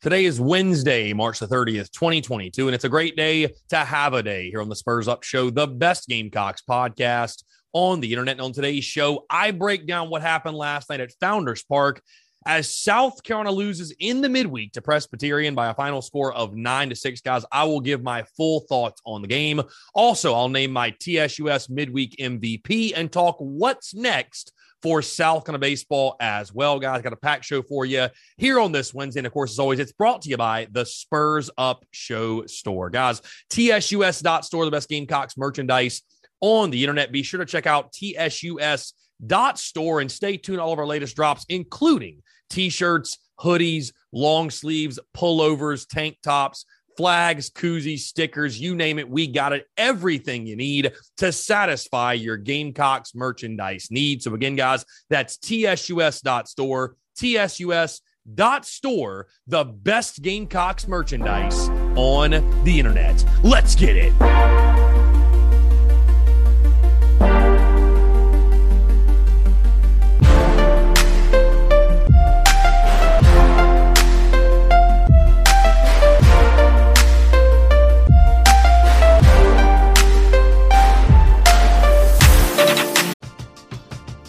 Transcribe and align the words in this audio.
Today 0.00 0.26
is 0.26 0.40
Wednesday, 0.40 1.12
March 1.12 1.40
the 1.40 1.48
30th, 1.48 1.90
2022, 1.90 2.68
and 2.68 2.72
it's 2.72 2.84
a 2.84 2.88
great 2.88 3.16
day 3.16 3.52
to 3.70 3.78
have 3.78 4.12
a 4.12 4.22
day 4.22 4.48
here 4.48 4.60
on 4.60 4.68
the 4.68 4.76
Spurs 4.76 5.08
Up 5.08 5.24
Show, 5.24 5.50
the 5.50 5.66
best 5.66 6.06
Gamecocks 6.06 6.62
podcast 6.62 7.42
on 7.72 7.98
the 7.98 8.12
internet. 8.12 8.34
And 8.34 8.42
on 8.42 8.52
today's 8.52 8.84
show, 8.84 9.26
I 9.28 9.50
break 9.50 9.88
down 9.88 10.08
what 10.08 10.22
happened 10.22 10.56
last 10.56 10.88
night 10.88 11.00
at 11.00 11.10
Founders 11.18 11.64
Park 11.64 12.00
as 12.46 12.72
South 12.72 13.24
Carolina 13.24 13.50
loses 13.50 13.92
in 13.98 14.20
the 14.20 14.28
midweek 14.28 14.70
to 14.74 14.80
Presbyterian 14.80 15.56
by 15.56 15.66
a 15.66 15.74
final 15.74 16.00
score 16.00 16.32
of 16.32 16.54
nine 16.54 16.90
to 16.90 16.94
six. 16.94 17.20
Guys, 17.20 17.44
I 17.50 17.64
will 17.64 17.80
give 17.80 18.00
my 18.00 18.22
full 18.36 18.60
thoughts 18.68 19.02
on 19.04 19.20
the 19.20 19.26
game. 19.26 19.60
Also, 19.94 20.32
I'll 20.32 20.48
name 20.48 20.70
my 20.70 20.92
TSUS 20.92 21.70
midweek 21.70 22.14
MVP 22.20 22.92
and 22.94 23.10
talk 23.10 23.34
what's 23.40 23.96
next 23.96 24.52
for 24.82 25.02
South 25.02 25.44
Carolina 25.44 25.60
baseball 25.60 26.16
as 26.20 26.52
well, 26.52 26.78
guys. 26.78 27.02
Got 27.02 27.12
a 27.12 27.16
packed 27.16 27.44
show 27.44 27.62
for 27.62 27.84
you 27.84 28.08
here 28.36 28.60
on 28.60 28.72
this 28.72 28.94
Wednesday. 28.94 29.20
And 29.20 29.26
of 29.26 29.32
course, 29.32 29.52
as 29.52 29.58
always, 29.58 29.78
it's 29.78 29.92
brought 29.92 30.22
to 30.22 30.30
you 30.30 30.36
by 30.36 30.68
the 30.70 30.84
Spurs 30.84 31.50
Up 31.58 31.84
Show 31.90 32.46
store. 32.46 32.90
Guys, 32.90 33.20
TSUS.store, 33.50 34.64
the 34.64 34.70
best 34.70 34.88
Gamecocks 34.88 35.36
merchandise 35.36 36.02
on 36.40 36.70
the 36.70 36.82
internet. 36.82 37.12
Be 37.12 37.22
sure 37.22 37.38
to 37.38 37.46
check 37.46 37.66
out 37.66 37.92
TSUS.store 37.92 40.00
and 40.00 40.10
stay 40.10 40.36
tuned 40.36 40.60
all 40.60 40.72
of 40.72 40.78
our 40.78 40.86
latest 40.86 41.16
drops, 41.16 41.44
including 41.48 42.22
t-shirts, 42.50 43.18
hoodies, 43.40 43.92
long 44.12 44.50
sleeves, 44.50 44.98
pullovers, 45.16 45.86
tank 45.86 46.18
tops, 46.22 46.64
flags, 46.98 47.48
koozies, 47.48 48.00
stickers, 48.00 48.60
you 48.60 48.74
name 48.74 48.98
it, 48.98 49.08
we 49.08 49.28
got 49.28 49.52
it. 49.52 49.66
Everything 49.76 50.46
you 50.46 50.56
need 50.56 50.92
to 51.18 51.30
satisfy 51.30 52.12
your 52.12 52.36
Gamecocks 52.36 53.14
merchandise 53.14 53.86
needs. 53.92 54.24
So 54.24 54.34
again, 54.34 54.56
guys, 54.56 54.84
that's 55.08 55.38
tsus.store, 55.38 56.96
tsus.store, 57.16 59.26
the 59.46 59.64
best 59.64 60.22
Gamecocks 60.22 60.88
merchandise 60.88 61.68
on 61.96 62.64
the 62.64 62.80
internet. 62.80 63.24
Let's 63.44 63.76
get 63.76 63.96
it. 63.96 64.77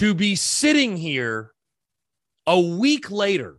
To 0.00 0.14
be 0.14 0.34
sitting 0.34 0.96
here 0.96 1.52
a 2.46 2.58
week 2.58 3.10
later, 3.10 3.58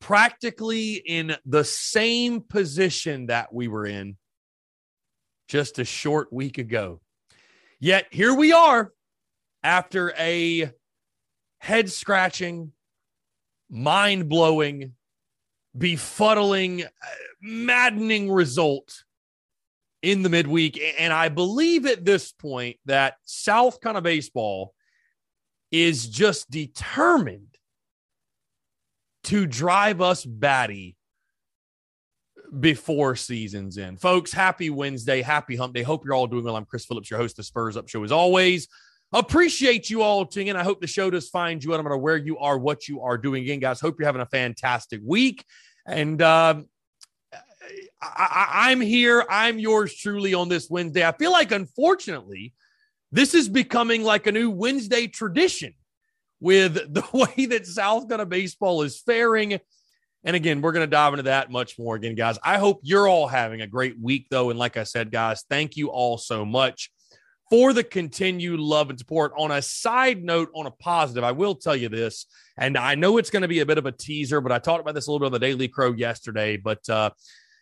practically 0.00 0.94
in 0.94 1.36
the 1.44 1.64
same 1.64 2.40
position 2.40 3.26
that 3.26 3.52
we 3.52 3.68
were 3.68 3.84
in 3.84 4.16
just 5.48 5.78
a 5.78 5.84
short 5.84 6.32
week 6.32 6.56
ago. 6.56 7.02
Yet 7.78 8.06
here 8.10 8.32
we 8.32 8.54
are 8.54 8.90
after 9.62 10.14
a 10.18 10.70
head 11.58 11.92
scratching, 11.92 12.72
mind 13.68 14.30
blowing, 14.30 14.94
befuddling, 15.76 16.86
maddening 17.42 18.32
result 18.32 19.04
in 20.00 20.22
the 20.22 20.30
midweek. 20.30 20.80
And 20.98 21.12
I 21.12 21.28
believe 21.28 21.84
at 21.84 22.06
this 22.06 22.32
point 22.32 22.78
that 22.86 23.16
South 23.26 23.78
Carolina 23.82 24.00
baseball 24.00 24.72
is 25.70 26.06
just 26.08 26.50
determined 26.50 27.56
to 29.24 29.46
drive 29.46 30.00
us 30.00 30.24
batty 30.24 30.96
before 32.60 33.16
season's 33.16 33.76
end. 33.76 34.00
Folks, 34.00 34.32
happy 34.32 34.70
Wednesday. 34.70 35.22
Happy 35.22 35.56
hump 35.56 35.74
day. 35.74 35.82
Hope 35.82 36.04
you're 36.04 36.14
all 36.14 36.26
doing 36.26 36.44
well. 36.44 36.56
I'm 36.56 36.64
Chris 36.64 36.84
Phillips, 36.86 37.10
your 37.10 37.18
host 37.18 37.38
of 37.38 37.44
Spurs 37.44 37.76
Up 37.76 37.88
Show 37.88 38.04
as 38.04 38.12
always. 38.12 38.68
Appreciate 39.12 39.88
you 39.88 40.02
all 40.02 40.26
tuning 40.26 40.48
in. 40.48 40.56
I 40.56 40.64
hope 40.64 40.80
the 40.80 40.86
show 40.86 41.10
does 41.10 41.28
find 41.28 41.62
you. 41.62 41.72
I 41.72 41.76
don't 41.76 41.88
know 41.88 41.96
where 41.96 42.16
you 42.16 42.38
are, 42.38 42.58
what 42.58 42.88
you 42.88 43.02
are 43.02 43.16
doing. 43.16 43.42
Again, 43.44 43.60
guys, 43.60 43.80
hope 43.80 43.96
you're 43.98 44.06
having 44.06 44.20
a 44.20 44.26
fantastic 44.26 45.00
week. 45.04 45.44
And 45.86 46.20
um, 46.22 46.68
I, 48.02 48.72
am 48.72 48.80
here. 48.80 49.24
I'm 49.30 49.58
yours 49.58 49.94
truly 49.94 50.34
on 50.34 50.48
this 50.48 50.68
Wednesday. 50.68 51.06
I 51.06 51.12
feel 51.12 51.30
like, 51.32 51.52
unfortunately, 51.52 52.52
this 53.12 53.34
is 53.34 53.48
becoming 53.48 54.02
like 54.02 54.26
a 54.26 54.32
new 54.32 54.50
Wednesday 54.50 55.06
tradition 55.06 55.74
with 56.40 56.74
the 56.74 57.04
way 57.12 57.46
that 57.46 57.66
South 57.66 58.08
Carolina 58.08 58.26
baseball 58.26 58.82
is 58.82 59.00
faring. 59.00 59.58
And 60.24 60.34
again, 60.34 60.60
we're 60.60 60.72
going 60.72 60.86
to 60.86 60.90
dive 60.90 61.12
into 61.12 61.24
that 61.24 61.50
much 61.50 61.78
more 61.78 61.94
again, 61.94 62.16
guys. 62.16 62.38
I 62.42 62.58
hope 62.58 62.80
you're 62.82 63.08
all 63.08 63.28
having 63.28 63.60
a 63.60 63.66
great 63.66 63.94
week, 64.00 64.26
though. 64.30 64.50
And 64.50 64.58
like 64.58 64.76
I 64.76 64.82
said, 64.82 65.12
guys, 65.12 65.44
thank 65.48 65.76
you 65.76 65.88
all 65.88 66.18
so 66.18 66.44
much 66.44 66.90
for 67.48 67.72
the 67.72 67.84
continued 67.84 68.58
love 68.58 68.90
and 68.90 68.98
support. 68.98 69.32
On 69.38 69.52
a 69.52 69.62
side 69.62 70.24
note, 70.24 70.50
on 70.54 70.66
a 70.66 70.70
positive, 70.72 71.22
I 71.22 71.32
will 71.32 71.54
tell 71.54 71.76
you 71.76 71.88
this, 71.88 72.26
and 72.58 72.76
I 72.76 72.96
know 72.96 73.18
it's 73.18 73.30
going 73.30 73.42
to 73.42 73.48
be 73.48 73.60
a 73.60 73.66
bit 73.66 73.78
of 73.78 73.86
a 73.86 73.92
teaser, 73.92 74.40
but 74.40 74.50
I 74.50 74.58
talked 74.58 74.80
about 74.80 74.94
this 74.94 75.06
a 75.06 75.12
little 75.12 75.20
bit 75.20 75.26
on 75.26 75.40
the 75.40 75.46
Daily 75.46 75.68
Crow 75.68 75.92
yesterday. 75.92 76.56
But 76.56 76.88
uh, 76.88 77.10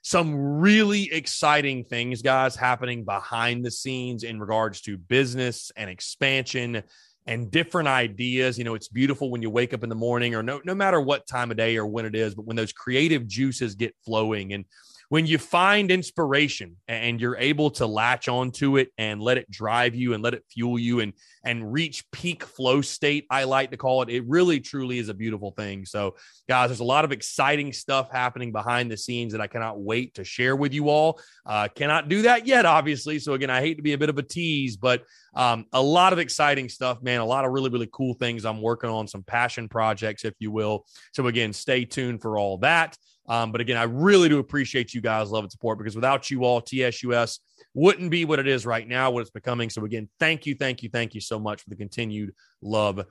some 0.04 0.36
really 0.36 1.10
exciting 1.10 1.82
things, 1.82 2.20
guys, 2.20 2.54
happening 2.54 3.04
behind 3.06 3.64
the 3.64 3.70
scenes 3.70 4.22
in 4.22 4.38
regards 4.38 4.82
to 4.82 4.98
business 4.98 5.72
and 5.76 5.88
expansion 5.88 6.82
and 7.26 7.50
different 7.50 7.88
ideas. 7.88 8.58
You 8.58 8.64
know, 8.64 8.74
it's 8.74 8.88
beautiful 8.88 9.30
when 9.30 9.40
you 9.40 9.48
wake 9.48 9.72
up 9.72 9.82
in 9.82 9.88
the 9.88 9.94
morning 9.94 10.34
or 10.34 10.42
no, 10.42 10.60
no 10.62 10.74
matter 10.74 11.00
what 11.00 11.26
time 11.26 11.50
of 11.50 11.56
day 11.56 11.78
or 11.78 11.86
when 11.86 12.04
it 12.04 12.14
is, 12.14 12.34
but 12.34 12.44
when 12.44 12.54
those 12.54 12.70
creative 12.70 13.26
juices 13.26 13.76
get 13.76 13.94
flowing 14.04 14.52
and 14.52 14.66
when 15.14 15.26
you 15.26 15.38
find 15.38 15.92
inspiration 15.92 16.74
and 16.88 17.20
you're 17.20 17.36
able 17.36 17.70
to 17.70 17.86
latch 17.86 18.26
onto 18.26 18.78
it 18.78 18.88
and 18.98 19.22
let 19.22 19.38
it 19.38 19.48
drive 19.48 19.94
you 19.94 20.12
and 20.12 20.24
let 20.24 20.34
it 20.34 20.42
fuel 20.50 20.76
you 20.76 20.98
and 20.98 21.12
and 21.44 21.72
reach 21.72 22.10
peak 22.10 22.42
flow 22.42 22.80
state 22.80 23.24
i 23.30 23.44
like 23.44 23.70
to 23.70 23.76
call 23.76 24.02
it 24.02 24.08
it 24.08 24.24
really 24.26 24.58
truly 24.58 24.98
is 24.98 25.08
a 25.08 25.14
beautiful 25.14 25.52
thing. 25.52 25.84
So 25.84 26.16
guys 26.48 26.70
there's 26.70 26.80
a 26.80 26.84
lot 26.84 27.04
of 27.04 27.12
exciting 27.12 27.72
stuff 27.72 28.10
happening 28.10 28.50
behind 28.50 28.90
the 28.90 28.96
scenes 28.96 29.30
that 29.30 29.40
i 29.40 29.46
cannot 29.46 29.78
wait 29.78 30.14
to 30.14 30.24
share 30.24 30.56
with 30.56 30.74
you 30.74 30.88
all. 30.88 31.20
Uh, 31.46 31.68
cannot 31.68 32.08
do 32.08 32.22
that 32.22 32.44
yet 32.44 32.66
obviously. 32.66 33.20
So 33.20 33.34
again 33.34 33.50
i 33.50 33.60
hate 33.60 33.76
to 33.76 33.84
be 33.84 33.92
a 33.92 33.98
bit 33.98 34.08
of 34.08 34.18
a 34.18 34.22
tease 34.22 34.76
but 34.76 35.04
um, 35.36 35.66
a 35.72 35.80
lot 35.80 36.12
of 36.12 36.18
exciting 36.18 36.68
stuff 36.68 37.04
man. 37.04 37.20
A 37.20 37.24
lot 37.24 37.44
of 37.44 37.52
really 37.52 37.70
really 37.70 37.88
cool 37.92 38.14
things 38.14 38.44
i'm 38.44 38.60
working 38.60 38.90
on 38.90 39.06
some 39.06 39.22
passion 39.22 39.68
projects 39.68 40.24
if 40.24 40.34
you 40.40 40.50
will. 40.50 40.86
So 41.12 41.28
again 41.28 41.52
stay 41.52 41.84
tuned 41.84 42.20
for 42.20 42.36
all 42.36 42.58
that 42.58 42.96
um, 43.26 43.52
but 43.52 43.60
again, 43.60 43.76
I 43.76 43.84
really 43.84 44.28
do 44.28 44.38
appreciate 44.38 44.92
you 44.92 45.00
guys' 45.00 45.30
love 45.30 45.44
and 45.44 45.52
support 45.52 45.78
because 45.78 45.94
without 45.94 46.30
you 46.30 46.44
all, 46.44 46.60
TSUS 46.60 47.38
wouldn't 47.74 48.10
be 48.10 48.24
what 48.24 48.38
it 48.38 48.46
is 48.46 48.66
right 48.66 48.86
now, 48.86 49.10
what 49.10 49.22
it's 49.22 49.30
becoming. 49.30 49.70
So 49.70 49.84
again, 49.84 50.08
thank 50.20 50.46
you, 50.46 50.54
thank 50.54 50.82
you, 50.82 50.90
thank 50.90 51.14
you 51.14 51.20
so 51.20 51.38
much 51.38 51.62
for 51.62 51.70
the 51.70 51.76
continued 51.76 52.34
love 52.60 53.04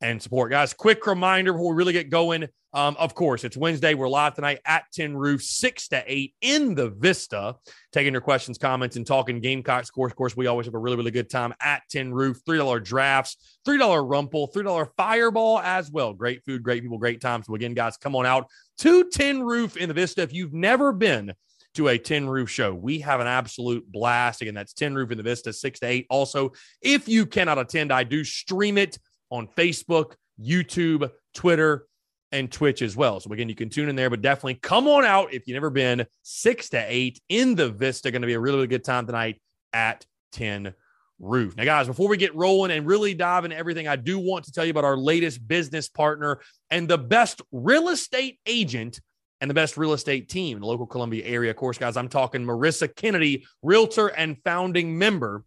and 0.00 0.22
support. 0.22 0.50
Guys, 0.50 0.72
quick 0.72 1.04
reminder 1.06 1.52
before 1.52 1.74
we 1.74 1.76
really 1.76 1.92
get 1.92 2.08
going. 2.08 2.48
Um, 2.74 2.96
of 2.98 3.14
course, 3.14 3.44
it's 3.44 3.56
Wednesday. 3.56 3.94
We're 3.94 4.10
live 4.10 4.34
tonight 4.34 4.60
at 4.64 4.84
Tin 4.92 5.16
Roof, 5.16 5.42
6 5.42 5.88
to 5.88 6.04
8 6.06 6.34
in 6.42 6.74
the 6.74 6.90
Vista, 6.90 7.56
taking 7.92 8.12
your 8.12 8.20
questions, 8.20 8.58
comments, 8.58 8.96
and 8.96 9.06
talking 9.06 9.40
Gamecocks. 9.40 9.88
Of 9.88 9.94
course, 9.94 10.12
of 10.12 10.16
course, 10.16 10.36
we 10.36 10.46
always 10.46 10.66
have 10.66 10.74
a 10.74 10.78
really, 10.78 10.98
really 10.98 11.10
good 11.10 11.30
time 11.30 11.54
at 11.60 11.82
Tin 11.90 12.12
Roof. 12.12 12.44
$3 12.46 12.84
drafts, 12.84 13.58
$3 13.66 14.08
Rumple, 14.08 14.52
$3 14.54 14.88
Fireball 14.98 15.60
as 15.60 15.90
well. 15.90 16.12
Great 16.12 16.44
food, 16.44 16.62
great 16.62 16.82
people, 16.82 16.98
great 16.98 17.22
time. 17.22 17.42
So, 17.42 17.54
again, 17.54 17.72
guys, 17.72 17.96
come 17.96 18.14
on 18.14 18.26
out 18.26 18.48
to 18.78 19.08
Tin 19.10 19.42
Roof 19.42 19.76
in 19.76 19.88
the 19.88 19.94
Vista. 19.94 20.22
If 20.22 20.32
you've 20.32 20.54
never 20.54 20.92
been 20.92 21.34
to 21.74 21.88
a 21.88 21.98
Tin 21.98 22.28
Roof 22.28 22.50
show. 22.50 22.74
We 22.74 22.98
have 23.00 23.20
an 23.20 23.26
absolute 23.26 23.90
blast. 23.90 24.42
Again, 24.42 24.54
that's 24.54 24.72
Tin 24.72 24.94
Roof 24.94 25.10
in 25.10 25.16
the 25.16 25.22
Vista, 25.22 25.52
6 25.52 25.80
to 25.80 25.86
8. 25.86 26.06
Also, 26.10 26.52
if 26.82 27.08
you 27.08 27.26
cannot 27.26 27.58
attend, 27.58 27.92
I 27.92 28.04
do 28.04 28.24
stream 28.24 28.78
it 28.78 28.98
on 29.30 29.46
Facebook, 29.46 30.14
YouTube, 30.40 31.10
Twitter, 31.34 31.86
and 32.32 32.50
Twitch 32.50 32.82
as 32.82 32.96
well. 32.96 33.20
So 33.20 33.32
again, 33.32 33.48
you 33.48 33.54
can 33.54 33.70
tune 33.70 33.88
in 33.88 33.96
there, 33.96 34.10
but 34.10 34.22
definitely 34.22 34.54
come 34.54 34.88
on 34.88 35.04
out 35.04 35.32
if 35.32 35.46
you've 35.46 35.54
never 35.54 35.70
been 35.70 36.04
six 36.22 36.68
to 36.70 36.84
eight 36.86 37.20
in 37.28 37.54
the 37.54 37.70
Vista. 37.70 38.10
Going 38.10 38.22
to 38.22 38.26
be 38.26 38.34
a 38.34 38.40
really, 38.40 38.56
really 38.56 38.66
good 38.66 38.84
time 38.84 39.06
tonight 39.06 39.40
at 39.72 40.04
Tin 40.32 40.74
Roof. 41.18 41.56
Now, 41.56 41.64
guys, 41.64 41.86
before 41.86 42.08
we 42.08 42.16
get 42.16 42.34
rolling 42.34 42.70
and 42.70 42.86
really 42.86 43.14
dive 43.14 43.44
into 43.44 43.56
everything, 43.56 43.88
I 43.88 43.96
do 43.96 44.18
want 44.18 44.44
to 44.44 44.52
tell 44.52 44.64
you 44.64 44.70
about 44.70 44.84
our 44.84 44.96
latest 44.96 45.46
business 45.46 45.88
partner 45.88 46.40
and 46.70 46.88
the 46.88 46.98
best 46.98 47.42
real 47.50 47.88
estate 47.88 48.38
agent 48.46 49.00
and 49.40 49.50
the 49.50 49.54
best 49.54 49.76
real 49.76 49.92
estate 49.92 50.28
team 50.28 50.56
in 50.56 50.60
the 50.60 50.66
local 50.66 50.86
Columbia 50.86 51.24
area. 51.24 51.50
Of 51.50 51.56
course, 51.56 51.78
guys, 51.78 51.96
I'm 51.96 52.08
talking 52.08 52.44
Marissa 52.44 52.94
Kennedy, 52.94 53.46
realtor 53.62 54.08
and 54.08 54.36
founding 54.44 54.96
member 54.98 55.44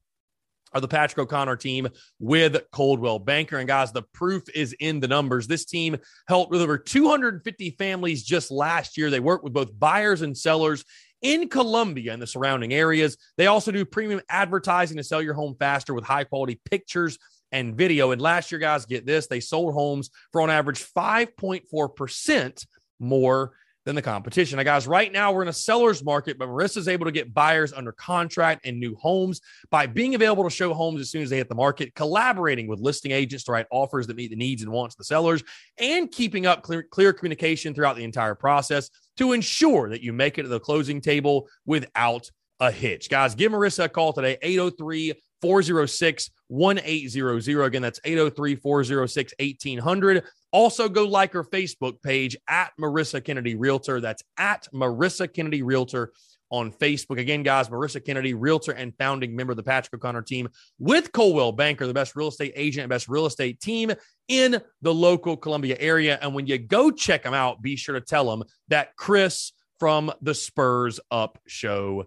of 0.74 0.82
the 0.82 0.88
Patrick 0.88 1.20
O'Connor 1.20 1.58
team 1.58 1.90
with 2.20 2.62
Coldwell 2.72 3.20
Banker. 3.20 3.58
And 3.58 3.68
guys, 3.68 3.92
the 3.92 4.04
proof 4.14 4.44
is 4.56 4.74
in 4.80 5.00
the 5.00 5.08
numbers. 5.08 5.48
This 5.48 5.66
team 5.66 5.98
helped 6.28 6.52
with 6.52 6.62
over 6.62 6.78
250 6.78 7.72
families 7.72 8.24
just 8.24 8.52
last 8.52 8.98
year. 8.98 9.10
They 9.10 9.20
work 9.20 9.44
with 9.44 9.54
both 9.54 9.78
buyers 9.78 10.22
and 10.22 10.38
sellers 10.38 10.86
in 11.22 11.50
Columbia 11.50 12.14
and 12.14 12.22
the 12.22 12.28
surrounding 12.28 12.74
areas. 12.74 13.18
They 13.38 13.48
also 13.48 13.72
do 13.72 13.86
premium 13.86 14.22
advertising 14.30 14.98
to 14.98 15.04
sell 15.04 15.22
your 15.22 15.34
home 15.34 15.56
faster 15.60 15.94
with 15.94 16.04
high 16.04 16.24
quality 16.24 16.60
pictures 16.66 17.18
and 17.52 17.76
video. 17.76 18.12
And 18.12 18.22
last 18.22 18.52
year, 18.52 18.60
guys, 18.60 18.86
get 18.86 19.06
this, 19.06 19.28
they 19.28 19.40
sold 19.40 19.74
homes 19.74 20.10
for 20.32 20.42
on 20.42 20.50
average 20.50 20.84
5.4% 20.94 22.66
more 23.00 23.52
than 23.86 23.96
the 23.96 24.02
competition. 24.02 24.58
Now, 24.58 24.64
guys, 24.64 24.88
right 24.88 25.12
now 25.12 25.32
we're 25.32 25.42
in 25.42 25.48
a 25.48 25.54
seller's 25.54 26.04
market, 26.04 26.38
but 26.38 26.48
Marissa's 26.48 26.88
able 26.88 27.06
to 27.06 27.12
get 27.12 27.34
buyers 27.34 27.74
under 27.74 27.92
contract 27.92 28.66
and 28.66 28.80
new 28.80 28.96
homes 28.96 29.42
by 29.70 29.88
being 29.88 30.14
available 30.14 30.44
to 30.44 30.50
show 30.50 30.74
homes 30.74 31.02
as 31.02 31.10
soon 31.10 31.24
as 31.24 31.30
they 31.30 31.38
hit 31.38 31.50
the 31.50 31.56
market, 31.56 31.96
collaborating 31.96 32.68
with 32.68 32.80
listing 32.80 33.12
agents 33.12 33.44
to 33.46 33.52
write 33.52 33.66
offers 33.72 34.08
that 34.08 34.16
meet 34.16 34.30
the 34.30 34.36
needs 34.36 34.62
and 34.62 34.72
wants 34.72 34.96
of 34.96 35.00
the 35.00 35.04
sellers, 35.06 35.44
and 35.80 36.12
keeping 36.12 36.46
up 36.46 36.62
clear, 36.62 36.84
clear 36.84 37.12
communication 37.12 37.74
throughout 37.74 37.96
the 37.96 38.04
entire 38.04 38.36
process 38.36 38.90
to 39.18 39.34
ensure 39.34 39.90
that 39.90 40.02
you 40.02 40.14
make 40.14 40.38
it 40.38 40.44
to 40.44 40.48
the 40.48 40.60
closing 40.60 41.02
table 41.02 41.48
without 41.66 42.30
a 42.60 42.72
hitch. 42.72 43.10
Guys, 43.10 43.34
give 43.34 43.52
Marissa 43.52 43.86
a 43.86 43.90
call 43.90 44.14
today, 44.14 44.38
803 44.42 45.14
406 45.42 46.30
1800. 46.50 47.64
Again, 47.66 47.82
that's 47.82 48.00
803 48.04 48.56
406 48.56 49.34
1800. 49.40 50.24
Also, 50.52 50.90
go 50.90 51.06
like 51.06 51.34
her 51.34 51.44
Facebook 51.44 52.02
page 52.02 52.36
at 52.48 52.72
Marissa 52.80 53.24
Kennedy 53.24 53.56
Realtor. 53.56 54.02
That's 54.02 54.24
at 54.38 54.68
Marissa 54.74 55.32
Kennedy 55.34 55.64
Realtor 55.64 56.12
on 56.52 56.72
Facebook. 56.72 57.18
Again, 57.18 57.44
guys, 57.44 57.70
Marissa 57.70 58.04
Kennedy, 58.04 58.34
realtor 58.34 58.74
and 58.74 58.94
founding 58.98 59.36
member 59.36 59.52
of 59.52 59.58
the 59.58 59.64
Patrick 59.64 59.94
O'Connor 59.96 60.22
team 60.24 60.50
with 60.78 61.12
Coldwell 61.12 61.54
Banker, 61.54 61.88
the 61.88 61.94
best 61.94 62.16
real 62.16 62.28
estate 62.28 62.54
agent 62.56 62.84
and 62.84 62.90
best 62.90 63.08
real 63.08 63.26
estate 63.26 63.60
team 63.60 63.92
in 64.28 64.62
the 64.82 64.94
local 64.94 65.38
Columbia 65.38 65.78
area. 65.80 66.20
And 66.22 66.36
when 66.36 66.46
you 66.46 66.58
go 66.58 66.92
check 66.92 67.24
them 67.24 67.34
out, 67.34 67.62
be 67.62 67.76
sure 67.76 67.96
to 67.96 68.02
tell 68.02 68.30
them 68.30 68.44
that 68.68 68.96
Chris 68.98 69.54
from 69.80 70.12
the 70.22 70.36
Spurs 70.36 71.00
Up 71.10 71.40
Show 71.48 72.06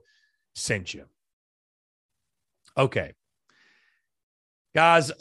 sent 0.54 0.94
you. 0.94 1.06
Okay. 2.76 3.14
Guys, 4.74 5.12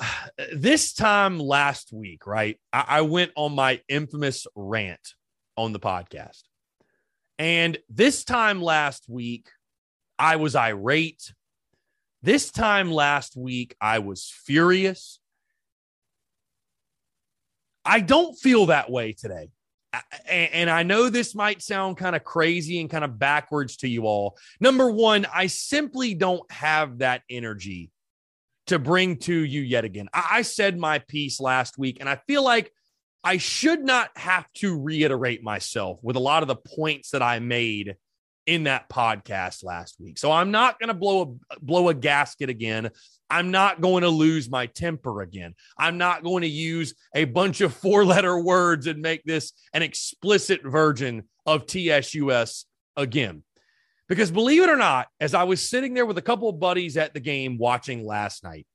this 0.52 0.94
time 0.94 1.38
last 1.38 1.94
week, 1.94 2.26
right? 2.26 2.60
I, 2.72 2.86
I, 2.88 3.02
went 3.02 3.32
on 3.36 3.54
my 3.54 3.82
infamous 3.88 4.48
rant 4.56 5.14
on 5.56 5.74
the 5.74 5.80
podcast. 5.80 6.42
And 7.38 7.78
this 7.88 8.24
time 8.24 8.64
last 8.64 9.08
week, 9.08 9.50
I 10.18 10.38
was 10.38 10.56
irate. 10.56 11.34
This 12.24 12.50
time 12.50 12.92
last 12.92 13.38
week, 13.38 13.76
I 13.80 14.00
was 14.00 14.34
furious. 14.44 15.20
I 17.86 18.00
don't 18.00 18.34
feel 18.34 18.68
that 18.68 18.90
way 18.90 19.14
today. 19.14 19.50
And 20.28 20.68
I 20.68 20.82
know 20.82 21.10
this 21.10 21.36
might 21.36 21.62
sound 21.62 21.98
kind 21.98 22.16
of 22.16 22.24
crazy 22.24 22.82
and 22.82 22.90
kind 22.90 23.04
of 23.04 23.20
backwards 23.20 23.78
to 23.78 23.88
you 23.88 24.08
all. 24.08 24.36
Number 24.60 24.90
one, 24.90 25.28
I 25.32 25.46
simply 25.46 26.16
don't 26.16 26.52
have 26.52 27.00
that 27.00 27.22
energy 27.30 27.92
to 28.74 28.80
bring 28.80 29.18
to 29.18 29.34
you 29.34 29.62
yet 29.62 29.86
again. 29.86 30.10
I, 30.14 30.42
said 30.42 30.78
my 30.78 31.00
piece 31.00 31.40
last 31.40 31.78
week, 31.78 31.98
and 32.00 32.10
I 32.10 32.18
feel 32.28 32.44
like 32.44 32.72
I 33.24 33.38
should 33.38 33.84
not 33.84 34.10
have 34.18 34.52
to 34.56 34.82
reiterate 34.82 35.44
myself 35.44 36.00
with 36.02 36.16
a 36.16 36.20
lot 36.20 36.44
of 36.44 36.48
the 36.48 36.56
points 36.56 37.12
that 37.12 37.22
I 37.22 37.40
made 37.40 37.96
in 38.46 38.64
that 38.64 38.90
podcast 38.90 39.64
last 39.64 39.96
week. 40.00 40.18
So 40.18 40.32
I'm 40.32 40.52
not 40.52 40.80
going 40.80 40.90
to 40.90 40.94
blow 40.94 41.40
a 41.50 41.60
blow 41.62 41.90
a 41.90 41.94
gasket 41.94 42.50
again. 42.50 42.90
I'm 43.30 43.52
not 43.52 43.82
going 43.82 44.04
to 44.04 44.10
lose 44.10 44.50
my 44.50 44.66
temper 44.68 45.22
again. 45.22 45.56
I'm 45.78 45.98
not 45.98 46.24
going 46.24 46.42
to 46.42 46.50
use 46.50 46.94
a 47.16 47.26
bunch 47.26 47.62
of 47.62 47.74
four-letter 47.74 48.38
words 48.40 48.86
and 48.86 49.02
make 49.02 49.24
this 49.24 49.54
an 49.74 49.82
explicit 49.82 50.62
version 50.64 51.24
of 51.46 51.66
TSUS 51.66 52.66
again. 52.96 53.44
Because 54.14 54.30
believe 54.30 54.62
it 54.62 54.70
or 54.70 54.76
not, 54.76 55.08
as 55.20 55.34
I 55.34 55.42
was 55.42 55.68
sitting 55.68 55.96
there 55.96 56.06
with 56.06 56.20
a 56.20 56.22
couple 56.22 56.48
of 56.48 56.60
buddies 56.60 56.98
at 56.98 57.16
the 57.16 57.20
game 57.20 57.58
watching 57.58 58.06
last 58.06 58.44
night, 58.44 58.68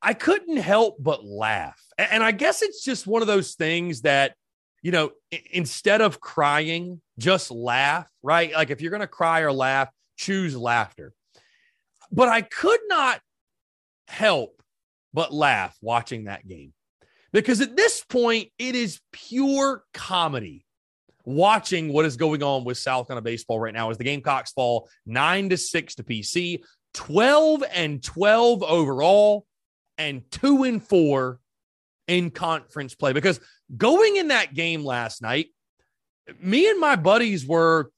I 0.00 0.14
couldn't 0.14 0.58
help 0.58 0.98
but 1.00 1.24
laugh. 1.24 1.82
And 1.98 2.22
I 2.22 2.30
guess 2.30 2.62
it's 2.62 2.84
just 2.84 3.08
one 3.08 3.22
of 3.22 3.26
those 3.26 3.56
things 3.56 4.02
that, 4.02 4.36
you 4.82 4.92
know, 4.92 5.10
instead 5.50 6.00
of 6.00 6.20
crying, 6.20 7.00
just 7.18 7.50
laugh, 7.50 8.08
right? 8.22 8.52
Like 8.52 8.70
if 8.70 8.80
you're 8.80 8.92
going 8.92 9.00
to 9.00 9.08
cry 9.08 9.40
or 9.40 9.50
laugh, 9.50 9.88
choose 10.16 10.56
laughter. 10.56 11.12
But 12.12 12.28
I 12.28 12.42
could 12.42 12.78
not 12.86 13.20
help 14.06 14.62
but 15.12 15.34
laugh 15.34 15.76
watching 15.82 16.26
that 16.26 16.46
game 16.46 16.72
because 17.32 17.60
at 17.60 17.74
this 17.74 18.04
point, 18.04 18.50
it 18.60 18.76
is 18.76 19.00
pure 19.10 19.82
comedy 19.92 20.64
watching 21.24 21.92
what 21.92 22.04
is 22.04 22.16
going 22.16 22.42
on 22.42 22.64
with 22.64 22.78
South 22.78 23.06
Carolina 23.06 23.22
baseball 23.24 23.60
right 23.60 23.74
now 23.74 23.90
as 23.90 23.98
the 23.98 24.04
Gamecocks 24.04 24.52
fall 24.52 24.88
nine 25.06 25.48
to 25.50 25.56
six 25.56 25.94
to 25.96 26.02
PC, 26.02 26.62
12 26.94 27.64
and 27.72 28.02
12 28.02 28.62
overall, 28.62 29.46
and 29.98 30.22
two 30.30 30.64
and 30.64 30.82
four 30.82 31.38
in 32.08 32.30
conference 32.30 32.94
play. 32.94 33.12
Because 33.12 33.40
going 33.76 34.16
in 34.16 34.28
that 34.28 34.54
game 34.54 34.84
last 34.84 35.22
night, 35.22 35.48
me 36.40 36.68
and 36.68 36.80
my 36.80 36.96
buddies 36.96 37.46
were 37.46 37.90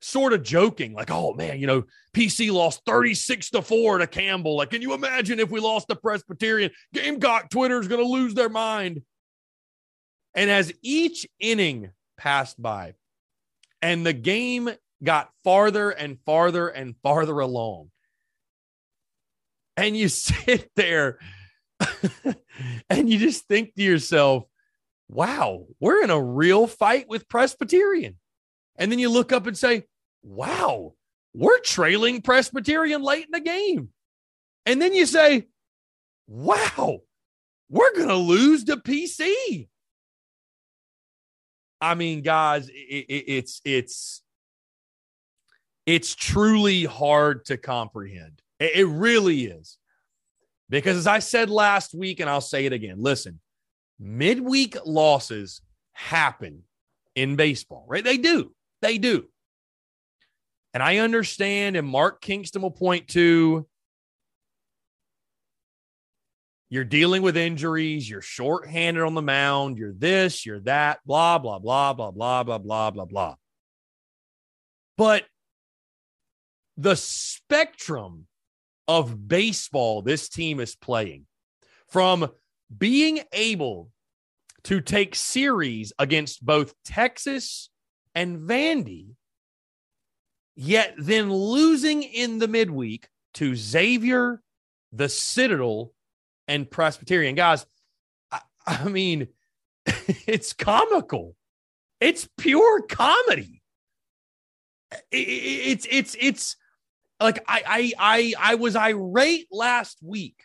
sort 0.00 0.34
of 0.34 0.42
joking, 0.42 0.92
like, 0.92 1.10
oh 1.10 1.32
man, 1.32 1.58
you 1.58 1.66
know, 1.66 1.84
PC 2.14 2.52
lost 2.52 2.82
36 2.86 3.50
to 3.50 3.62
4 3.62 3.98
to 3.98 4.06
Campbell. 4.06 4.56
Like, 4.56 4.70
can 4.70 4.82
you 4.82 4.92
imagine 4.92 5.40
if 5.40 5.50
we 5.50 5.60
lost 5.60 5.88
to 5.88 5.96
Presbyterian? 5.96 6.70
Gamecock 6.92 7.48
Twitter 7.50 7.80
is 7.80 7.88
going 7.88 8.02
to 8.02 8.08
lose 8.08 8.34
their 8.34 8.50
mind. 8.50 9.02
And 10.34 10.50
as 10.50 10.72
each 10.82 11.26
inning 11.38 11.90
passed 12.16 12.60
by. 12.60 12.94
And 13.82 14.04
the 14.04 14.12
game 14.12 14.70
got 15.02 15.30
farther 15.42 15.90
and 15.90 16.18
farther 16.24 16.68
and 16.68 16.94
farther 17.02 17.38
along. 17.40 17.90
And 19.76 19.96
you 19.96 20.08
sit 20.08 20.70
there 20.76 21.18
and 22.90 23.08
you 23.08 23.18
just 23.18 23.46
think 23.46 23.74
to 23.74 23.82
yourself, 23.82 24.44
wow, 25.08 25.66
we're 25.80 26.02
in 26.02 26.10
a 26.10 26.22
real 26.22 26.66
fight 26.66 27.08
with 27.08 27.28
Presbyterian. 27.28 28.18
And 28.76 28.90
then 28.90 28.98
you 28.98 29.08
look 29.10 29.32
up 29.32 29.46
and 29.46 29.56
say, 29.56 29.84
wow, 30.22 30.94
we're 31.34 31.60
trailing 31.60 32.22
Presbyterian 32.22 33.02
late 33.02 33.26
in 33.26 33.30
the 33.32 33.40
game. 33.40 33.90
And 34.66 34.80
then 34.80 34.94
you 34.94 35.06
say, 35.06 35.46
wow, 36.26 37.00
we're 37.68 37.94
going 37.94 38.08
to 38.08 38.14
lose 38.14 38.64
to 38.64 38.76
PC. 38.76 39.68
I 41.84 41.94
mean, 41.94 42.22
guys, 42.22 42.68
it, 42.68 42.72
it, 42.72 43.24
it's 43.28 43.60
it's 43.64 44.22
it's 45.84 46.14
truly 46.14 46.84
hard 46.84 47.44
to 47.46 47.58
comprehend. 47.58 48.40
It, 48.58 48.76
it 48.76 48.86
really 48.86 49.44
is. 49.44 49.76
Because 50.70 50.96
as 50.96 51.06
I 51.06 51.18
said 51.18 51.50
last 51.50 51.94
week, 51.94 52.20
and 52.20 52.30
I'll 52.30 52.40
say 52.40 52.64
it 52.64 52.72
again, 52.72 52.96
listen, 52.98 53.38
midweek 54.00 54.76
losses 54.86 55.60
happen 55.92 56.62
in 57.14 57.36
baseball, 57.36 57.84
right? 57.86 58.02
They 58.02 58.16
do. 58.16 58.54
They 58.80 58.96
do. 58.96 59.26
And 60.72 60.82
I 60.82 60.98
understand, 60.98 61.76
and 61.76 61.86
Mark 61.86 62.22
Kingston 62.22 62.62
will 62.62 62.70
point 62.70 63.08
to 63.08 63.66
you're 66.74 66.82
dealing 66.82 67.22
with 67.22 67.36
injuries, 67.36 68.10
you're 68.10 68.20
shorthanded 68.20 69.04
on 69.04 69.14
the 69.14 69.22
mound, 69.22 69.78
you're 69.78 69.92
this, 69.92 70.44
you're 70.44 70.58
that, 70.58 70.98
blah, 71.06 71.38
blah, 71.38 71.60
blah, 71.60 71.92
blah, 71.92 72.10
blah, 72.10 72.42
blah, 72.42 72.58
blah, 72.58 72.90
blah, 72.90 73.04
blah. 73.04 73.34
But 74.98 75.24
the 76.76 76.96
spectrum 76.96 78.26
of 78.88 79.28
baseball 79.28 80.02
this 80.02 80.28
team 80.28 80.58
is 80.58 80.74
playing 80.74 81.26
from 81.90 82.28
being 82.76 83.20
able 83.32 83.92
to 84.64 84.80
take 84.80 85.14
series 85.14 85.92
against 85.96 86.44
both 86.44 86.74
Texas 86.84 87.70
and 88.16 88.48
Vandy, 88.48 89.10
yet 90.56 90.96
then 90.98 91.32
losing 91.32 92.02
in 92.02 92.40
the 92.40 92.48
midweek 92.48 93.06
to 93.34 93.54
Xavier, 93.54 94.42
the 94.92 95.08
Citadel, 95.08 95.93
and 96.48 96.70
Presbyterian. 96.70 97.34
Guys, 97.34 97.66
I, 98.30 98.40
I 98.66 98.88
mean, 98.88 99.28
it's 99.86 100.52
comical. 100.52 101.36
It's 102.00 102.28
pure 102.36 102.82
comedy. 102.82 103.62
It, 105.10 105.16
it, 105.16 105.20
it's 105.20 105.86
it's 105.90 106.16
it's 106.20 106.56
like 107.20 107.42
I 107.48 107.62
I 107.66 107.92
I 107.98 108.34
I 108.52 108.54
was 108.56 108.76
irate 108.76 109.48
last 109.50 109.98
week. 110.02 110.42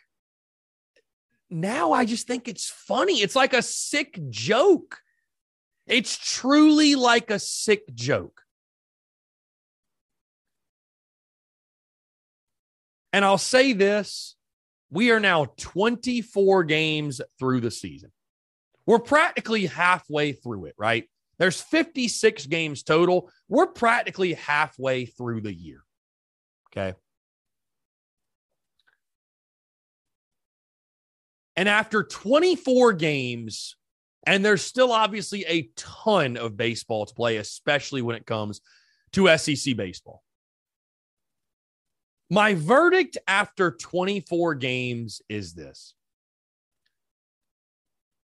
Now 1.50 1.92
I 1.92 2.04
just 2.04 2.26
think 2.26 2.48
it's 2.48 2.68
funny. 2.68 3.20
It's 3.20 3.36
like 3.36 3.54
a 3.54 3.62
sick 3.62 4.18
joke. 4.30 5.00
It's 5.86 6.16
truly 6.16 6.94
like 6.94 7.30
a 7.30 7.40
sick 7.40 7.92
joke. 7.94 8.42
And 13.12 13.24
I'll 13.24 13.38
say 13.38 13.72
this 13.72 14.36
we 14.90 15.10
are 15.10 15.20
now 15.20 15.46
24 15.56 16.64
games 16.64 17.20
through 17.38 17.60
the 17.60 17.70
season. 17.70 18.10
We're 18.86 18.98
practically 18.98 19.66
halfway 19.66 20.32
through 20.32 20.66
it, 20.66 20.74
right? 20.76 21.08
There's 21.38 21.60
56 21.60 22.46
games 22.46 22.82
total. 22.82 23.30
We're 23.48 23.68
practically 23.68 24.34
halfway 24.34 25.06
through 25.06 25.42
the 25.42 25.54
year. 25.54 25.82
Okay. 26.70 26.96
And 31.56 31.68
after 31.68 32.02
24 32.02 32.94
games, 32.94 33.76
and 34.26 34.44
there's 34.44 34.62
still 34.62 34.92
obviously 34.92 35.44
a 35.46 35.70
ton 35.76 36.36
of 36.36 36.56
baseball 36.56 37.06
to 37.06 37.14
play, 37.14 37.36
especially 37.36 38.02
when 38.02 38.16
it 38.16 38.26
comes 38.26 38.60
to 39.12 39.36
SEC 39.36 39.76
baseball. 39.76 40.22
My 42.30 42.54
verdict 42.54 43.18
after 43.26 43.72
24 43.72 44.54
games 44.54 45.20
is 45.28 45.52
this. 45.52 45.94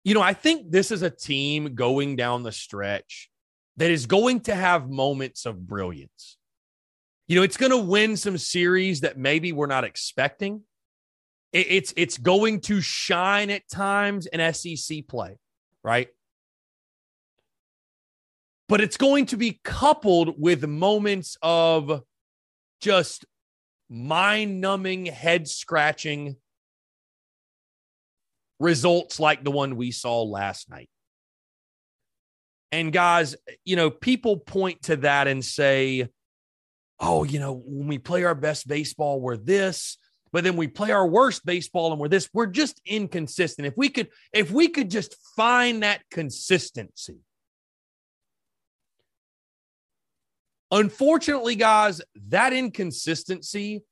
You 0.02 0.14
know, 0.14 0.22
I 0.22 0.32
think 0.32 0.70
this 0.70 0.90
is 0.90 1.02
a 1.02 1.10
team 1.10 1.74
going 1.74 2.16
down 2.16 2.42
the 2.42 2.52
stretch 2.52 3.30
that 3.76 3.90
is 3.90 4.06
going 4.06 4.40
to 4.40 4.54
have 4.54 4.90
moments 4.90 5.44
of 5.44 5.66
brilliance. 5.66 6.38
You 7.28 7.36
know, 7.36 7.42
it's 7.42 7.58
going 7.58 7.70
to 7.70 7.78
win 7.78 8.16
some 8.16 8.38
series 8.38 9.02
that 9.02 9.18
maybe 9.18 9.52
we're 9.52 9.66
not 9.66 9.84
expecting. 9.84 10.62
It's 11.52 11.92
it's 11.98 12.16
going 12.16 12.62
to 12.62 12.80
shine 12.80 13.50
at 13.50 13.68
times 13.70 14.24
in 14.26 14.54
SEC 14.54 15.06
play, 15.06 15.36
right? 15.84 16.08
But 18.68 18.80
it's 18.80 18.96
going 18.96 19.26
to 19.26 19.36
be 19.36 19.60
coupled 19.62 20.40
with 20.40 20.66
moments 20.66 21.36
of 21.42 22.02
just 22.80 23.26
mind 23.92 24.62
numbing, 24.62 25.04
head 25.04 25.46
scratching 25.46 26.36
results 28.58 29.20
like 29.20 29.44
the 29.44 29.50
one 29.50 29.76
we 29.76 29.90
saw 29.90 30.22
last 30.22 30.70
night. 30.70 30.88
And 32.70 32.90
guys, 32.90 33.36
you 33.64 33.76
know, 33.76 33.90
people 33.90 34.38
point 34.38 34.82
to 34.84 34.96
that 34.96 35.28
and 35.28 35.44
say, 35.44 36.08
oh, 36.98 37.24
you 37.24 37.38
know, 37.38 37.62
when 37.66 37.86
we 37.86 37.98
play 37.98 38.24
our 38.24 38.34
best 38.34 38.66
baseball, 38.66 39.20
we're 39.20 39.36
this, 39.36 39.98
but 40.32 40.42
then 40.42 40.56
we 40.56 40.68
play 40.68 40.90
our 40.90 41.06
worst 41.06 41.44
baseball 41.44 41.92
and 41.92 42.00
we're 42.00 42.08
this. 42.08 42.30
We're 42.32 42.46
just 42.46 42.80
inconsistent. 42.86 43.66
If 43.66 43.74
we 43.76 43.90
could, 43.90 44.08
if 44.32 44.50
we 44.50 44.68
could 44.68 44.90
just 44.90 45.16
find 45.36 45.82
that 45.82 46.00
consistency, 46.10 47.18
Unfortunately, 50.72 51.54
guys, 51.54 52.00
that 52.28 52.54
inconsistency 52.54 53.84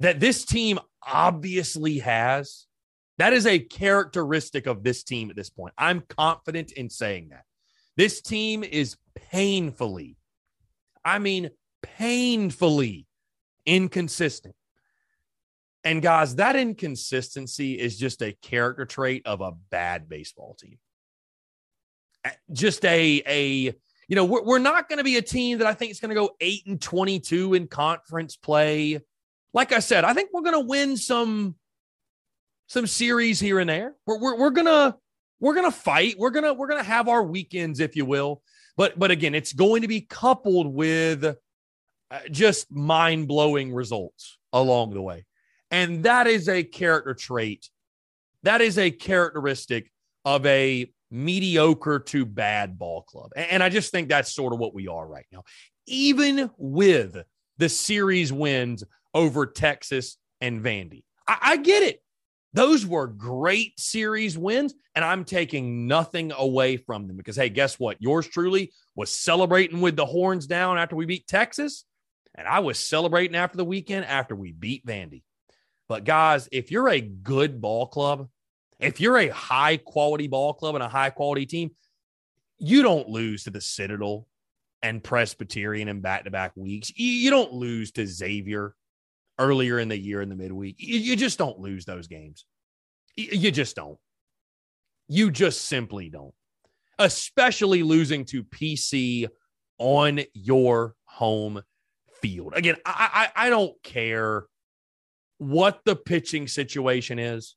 that 0.00 0.18
this 0.18 0.44
team 0.44 0.80
obviously 1.06 2.00
has, 2.00 2.66
that 3.18 3.32
is 3.32 3.46
a 3.46 3.60
characteristic 3.60 4.66
of 4.66 4.82
this 4.82 5.04
team 5.04 5.30
at 5.30 5.36
this 5.36 5.48
point. 5.48 5.72
I'm 5.78 6.02
confident 6.08 6.72
in 6.72 6.90
saying 6.90 7.28
that. 7.30 7.44
This 7.96 8.20
team 8.20 8.64
is 8.64 8.96
painfully, 9.14 10.18
I 11.04 11.20
mean, 11.20 11.50
painfully 11.80 13.06
inconsistent. 13.64 14.56
And 15.84 16.02
guys, 16.02 16.34
that 16.34 16.56
inconsistency 16.56 17.78
is 17.78 17.96
just 17.96 18.20
a 18.20 18.36
character 18.42 18.84
trait 18.84 19.22
of 19.24 19.40
a 19.40 19.52
bad 19.70 20.08
baseball 20.08 20.56
team. 20.60 20.78
Just 22.52 22.84
a 22.84 23.22
a 23.24 23.74
you 24.08 24.16
know, 24.16 24.24
we're, 24.24 24.42
we're 24.42 24.58
not 24.58 24.88
going 24.88 24.98
to 24.98 25.04
be 25.04 25.16
a 25.16 25.22
team 25.22 25.58
that 25.58 25.66
I 25.66 25.74
think 25.74 25.90
is 25.90 26.00
going 26.00 26.10
to 26.10 26.14
go 26.14 26.30
eight 26.40 26.66
and 26.66 26.80
22 26.80 27.54
in 27.54 27.66
conference 27.66 28.36
play. 28.36 29.00
Like 29.52 29.72
I 29.72 29.80
said, 29.80 30.04
I 30.04 30.12
think 30.12 30.30
we're 30.32 30.42
going 30.42 30.54
to 30.54 30.60
win 30.60 30.96
some, 30.96 31.56
some 32.68 32.86
series 32.86 33.40
here 33.40 33.58
and 33.58 33.68
there. 33.68 33.94
We're, 34.06 34.18
we're, 34.18 34.38
we're 34.38 34.50
going 34.50 34.66
to, 34.66 34.96
we're 35.40 35.54
going 35.54 35.70
to 35.70 35.76
fight. 35.76 36.16
We're 36.18 36.30
going 36.30 36.44
to, 36.44 36.54
we're 36.54 36.68
going 36.68 36.82
to 36.82 36.88
have 36.88 37.08
our 37.08 37.22
weekends, 37.22 37.80
if 37.80 37.96
you 37.96 38.04
will. 38.04 38.42
But, 38.76 38.98
but 38.98 39.10
again, 39.10 39.34
it's 39.34 39.52
going 39.52 39.82
to 39.82 39.88
be 39.88 40.02
coupled 40.02 40.72
with 40.72 41.24
uh, 41.24 42.18
just 42.30 42.70
mind 42.70 43.26
blowing 43.26 43.74
results 43.74 44.38
along 44.52 44.94
the 44.94 45.02
way. 45.02 45.24
And 45.70 46.04
that 46.04 46.26
is 46.26 46.48
a 46.48 46.62
character 46.62 47.14
trait. 47.14 47.68
That 48.44 48.60
is 48.60 48.78
a 48.78 48.90
characteristic 48.90 49.90
of 50.24 50.46
a 50.46 50.92
mediocre 51.10 52.00
to 52.00 52.26
bad 52.26 52.78
ball 52.78 53.02
club. 53.02 53.30
And 53.36 53.62
I 53.62 53.68
just 53.68 53.90
think 53.90 54.08
that's 54.08 54.32
sort 54.32 54.52
of 54.52 54.58
what 54.58 54.74
we 54.74 54.88
are 54.88 55.06
right 55.06 55.26
now. 55.32 55.44
Even 55.86 56.50
with 56.58 57.16
the 57.58 57.68
series 57.68 58.32
wins 58.32 58.84
over 59.14 59.46
Texas 59.46 60.16
and 60.40 60.62
Vandy, 60.62 61.04
I, 61.28 61.38
I 61.42 61.56
get 61.58 61.82
it. 61.82 62.02
Those 62.52 62.86
were 62.86 63.06
great 63.06 63.78
series 63.78 64.38
wins, 64.38 64.74
and 64.94 65.04
I'm 65.04 65.24
taking 65.24 65.86
nothing 65.86 66.32
away 66.32 66.78
from 66.78 67.06
them 67.06 67.18
because, 67.18 67.36
hey, 67.36 67.50
guess 67.50 67.78
what? 67.78 68.00
Yours 68.00 68.26
truly 68.26 68.72
was 68.94 69.10
celebrating 69.10 69.82
with 69.82 69.94
the 69.94 70.06
horns 70.06 70.46
down 70.46 70.78
after 70.78 70.96
we 70.96 71.04
beat 71.04 71.26
Texas, 71.26 71.84
and 72.34 72.48
I 72.48 72.60
was 72.60 72.78
celebrating 72.78 73.36
after 73.36 73.58
the 73.58 73.64
weekend 73.64 74.06
after 74.06 74.34
we 74.34 74.52
beat 74.52 74.86
Vandy. 74.86 75.22
But, 75.86 76.04
guys, 76.04 76.48
if 76.50 76.70
you're 76.70 76.88
a 76.88 77.00
good 77.00 77.60
ball 77.60 77.88
club, 77.88 78.28
if 78.78 79.00
you're 79.00 79.18
a 79.18 79.28
high 79.28 79.76
quality 79.78 80.28
ball 80.28 80.54
club 80.54 80.74
and 80.74 80.84
a 80.84 80.88
high 80.88 81.10
quality 81.10 81.46
team, 81.46 81.70
you 82.58 82.82
don't 82.82 83.08
lose 83.08 83.44
to 83.44 83.50
the 83.50 83.60
Citadel 83.60 84.26
and 84.82 85.02
Presbyterian 85.02 85.88
in 85.88 86.00
back 86.00 86.24
to 86.24 86.30
back 86.30 86.52
weeks. 86.56 86.92
You 86.96 87.30
don't 87.30 87.52
lose 87.52 87.92
to 87.92 88.06
Xavier 88.06 88.74
earlier 89.38 89.78
in 89.78 89.88
the 89.88 89.98
year 89.98 90.22
in 90.22 90.28
the 90.28 90.36
midweek. 90.36 90.76
You 90.78 91.16
just 91.16 91.38
don't 91.38 91.58
lose 91.58 91.84
those 91.84 92.06
games. 92.06 92.44
You 93.16 93.50
just 93.50 93.76
don't. 93.76 93.98
You 95.08 95.30
just 95.30 95.62
simply 95.66 96.08
don't. 96.08 96.34
Especially 96.98 97.82
losing 97.82 98.24
to 98.26 98.44
PC 98.44 99.28
on 99.78 100.20
your 100.32 100.94
home 101.04 101.62
field. 102.20 102.54
Again, 102.56 102.76
I, 102.84 103.30
I, 103.36 103.46
I 103.46 103.50
don't 103.50 103.74
care 103.82 104.46
what 105.38 105.80
the 105.84 105.96
pitching 105.96 106.48
situation 106.48 107.18
is. 107.18 107.56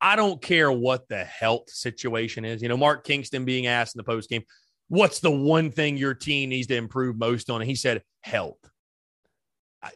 I 0.00 0.16
don't 0.16 0.40
care 0.42 0.70
what 0.70 1.08
the 1.08 1.24
health 1.24 1.70
situation 1.70 2.44
is. 2.44 2.62
You 2.62 2.68
know, 2.68 2.76
Mark 2.76 3.04
Kingston 3.04 3.44
being 3.44 3.66
asked 3.66 3.94
in 3.94 3.98
the 3.98 4.04
post 4.04 4.28
game, 4.28 4.42
what's 4.88 5.20
the 5.20 5.30
one 5.30 5.70
thing 5.70 5.96
your 5.96 6.14
team 6.14 6.50
needs 6.50 6.66
to 6.68 6.76
improve 6.76 7.16
most 7.16 7.48
on? 7.50 7.60
And 7.60 7.68
he 7.68 7.76
said, 7.76 8.02
health. 8.22 8.58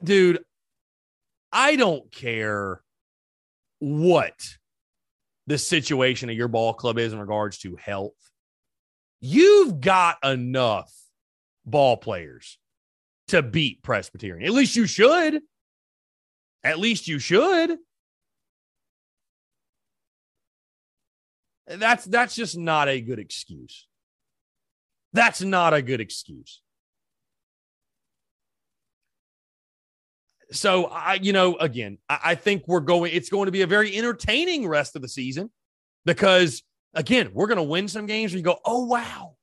Dude, 0.03 0.41
I 1.53 1.77
don't 1.77 2.11
care 2.13 2.83
what 3.79 4.35
the 5.47 5.59
situation 5.59 6.29
of 6.31 6.37
your 6.37 6.49
ball 6.49 6.75
club 6.75 6.99
is 6.99 7.13
in 7.13 7.19
regards 7.19 7.59
to 7.59 7.77
health. 7.77 8.13
You've 9.21 9.81
got 9.81 10.19
enough 10.25 10.93
ball 11.65 11.97
players 11.97 12.59
to 13.29 13.43
beat 13.43 13.83
Presbyterian. 13.83 14.47
At 14.47 14.53
least 14.53 14.77
you 14.77 14.87
should. 14.87 15.41
At 16.65 16.79
least 16.79 17.09
you 17.09 17.19
should. 17.19 17.79
That's 21.69 22.05
that's 22.07 22.35
just 22.35 22.57
not 22.57 22.89
a 22.89 23.01
good 23.01 23.19
excuse. 23.19 23.87
That's 25.13 25.43
not 25.43 25.75
a 25.75 25.83
good 25.83 26.01
excuse. 26.01 26.63
So 30.51 30.87
I, 30.87 31.15
you 31.15 31.35
know, 31.35 31.57
again, 31.57 31.99
I, 32.09 32.19
I 32.25 32.35
think 32.35 32.65
we're 32.67 32.81
going. 32.81 33.13
It's 33.13 33.29
going 33.29 33.47
to 33.47 33.53
be 33.53 33.63
a 33.63 33.67
very 33.67 33.97
entertaining 33.97 34.67
rest 34.67 34.97
of 34.97 35.03
the 35.03 35.09
season 35.09 35.51
because 36.07 36.63
again, 36.95 37.31
we're 37.35 37.49
going 37.49 37.57
to 37.57 37.63
win 37.63 37.87
some 37.87 38.07
games 38.07 38.33
where 38.33 38.39
you 38.39 38.45
go, 38.45 38.59
oh 38.65 38.87
wow, 38.87 39.37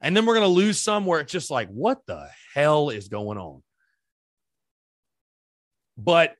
and 0.00 0.16
then 0.16 0.26
we're 0.26 0.34
going 0.34 0.46
to 0.46 0.48
lose 0.48 0.78
some 0.80 1.06
where 1.06 1.20
it's 1.20 1.32
just 1.32 1.50
like, 1.50 1.68
what 1.68 2.06
the 2.06 2.28
hell 2.54 2.90
is 2.90 3.08
going 3.08 3.36
on? 3.36 3.62
But 5.96 6.36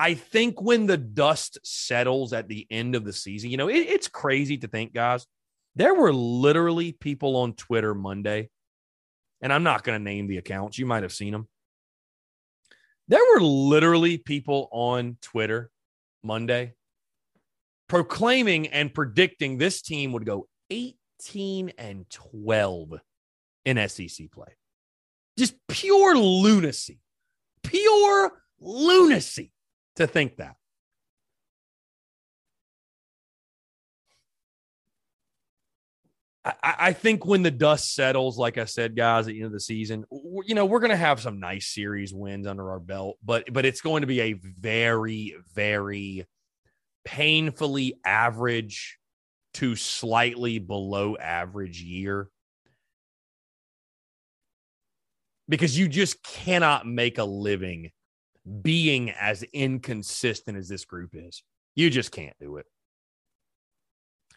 I 0.00 0.14
think 0.14 0.62
when 0.62 0.86
the 0.86 0.96
dust 0.96 1.58
settles 1.62 2.32
at 2.32 2.48
the 2.48 2.66
end 2.70 2.94
of 2.94 3.04
the 3.04 3.12
season, 3.12 3.50
you 3.50 3.58
know, 3.58 3.68
it, 3.68 3.80
it's 3.80 4.08
crazy 4.08 4.56
to 4.56 4.66
think, 4.66 4.94
guys. 4.94 5.26
There 5.76 5.94
were 5.94 6.10
literally 6.10 6.92
people 6.92 7.36
on 7.36 7.52
Twitter 7.52 7.94
Monday, 7.94 8.48
and 9.42 9.52
I'm 9.52 9.62
not 9.62 9.84
going 9.84 9.98
to 9.98 10.02
name 10.02 10.26
the 10.26 10.38
accounts. 10.38 10.78
You 10.78 10.86
might 10.86 11.02
have 11.02 11.12
seen 11.12 11.32
them. 11.32 11.48
There 13.08 13.20
were 13.34 13.42
literally 13.42 14.16
people 14.16 14.70
on 14.72 15.18
Twitter 15.20 15.70
Monday 16.22 16.72
proclaiming 17.86 18.68
and 18.68 18.94
predicting 18.94 19.58
this 19.58 19.82
team 19.82 20.12
would 20.12 20.24
go 20.24 20.48
18 20.70 21.72
and 21.76 22.08
12 22.08 22.94
in 23.66 23.88
SEC 23.88 24.30
play. 24.32 24.56
Just 25.36 25.56
pure 25.68 26.16
lunacy. 26.16 27.00
Pure 27.62 28.32
lunacy 28.60 29.52
to 29.96 30.06
think 30.06 30.36
that. 30.36 30.56
I, 36.44 36.54
I, 36.62 36.92
think 36.94 37.26
when 37.26 37.42
the 37.42 37.50
dust 37.50 37.94
settles, 37.94 38.38
like 38.38 38.56
I 38.56 38.64
said, 38.64 38.96
guys, 38.96 39.26
at 39.26 39.34
the 39.34 39.38
end 39.38 39.46
of 39.46 39.52
the 39.52 39.60
season, 39.60 40.04
you 40.10 40.54
know, 40.54 40.64
we're 40.64 40.80
going 40.80 40.90
to 40.90 40.96
have 40.96 41.20
some 41.20 41.38
nice 41.38 41.66
series 41.66 42.14
wins 42.14 42.46
under 42.46 42.70
our 42.70 42.80
belt, 42.80 43.18
but 43.22 43.52
but 43.52 43.66
it's 43.66 43.82
going 43.82 44.00
to 44.00 44.06
be 44.06 44.20
a 44.20 44.32
very, 44.32 45.36
very 45.52 46.26
painfully 47.04 48.00
average 48.06 48.98
to 49.54 49.76
slightly 49.76 50.58
below 50.58 51.16
average 51.16 51.82
year. 51.82 52.28
Because 55.46 55.78
you 55.78 55.88
just 55.88 56.22
cannot 56.22 56.86
make 56.86 57.18
a 57.18 57.24
living 57.24 57.90
being 58.62 59.10
as 59.10 59.42
inconsistent 59.42 60.56
as 60.56 60.68
this 60.68 60.84
group 60.84 61.10
is. 61.14 61.42
You 61.74 61.90
just 61.90 62.12
can't 62.12 62.36
do 62.40 62.56
it. 62.56 62.66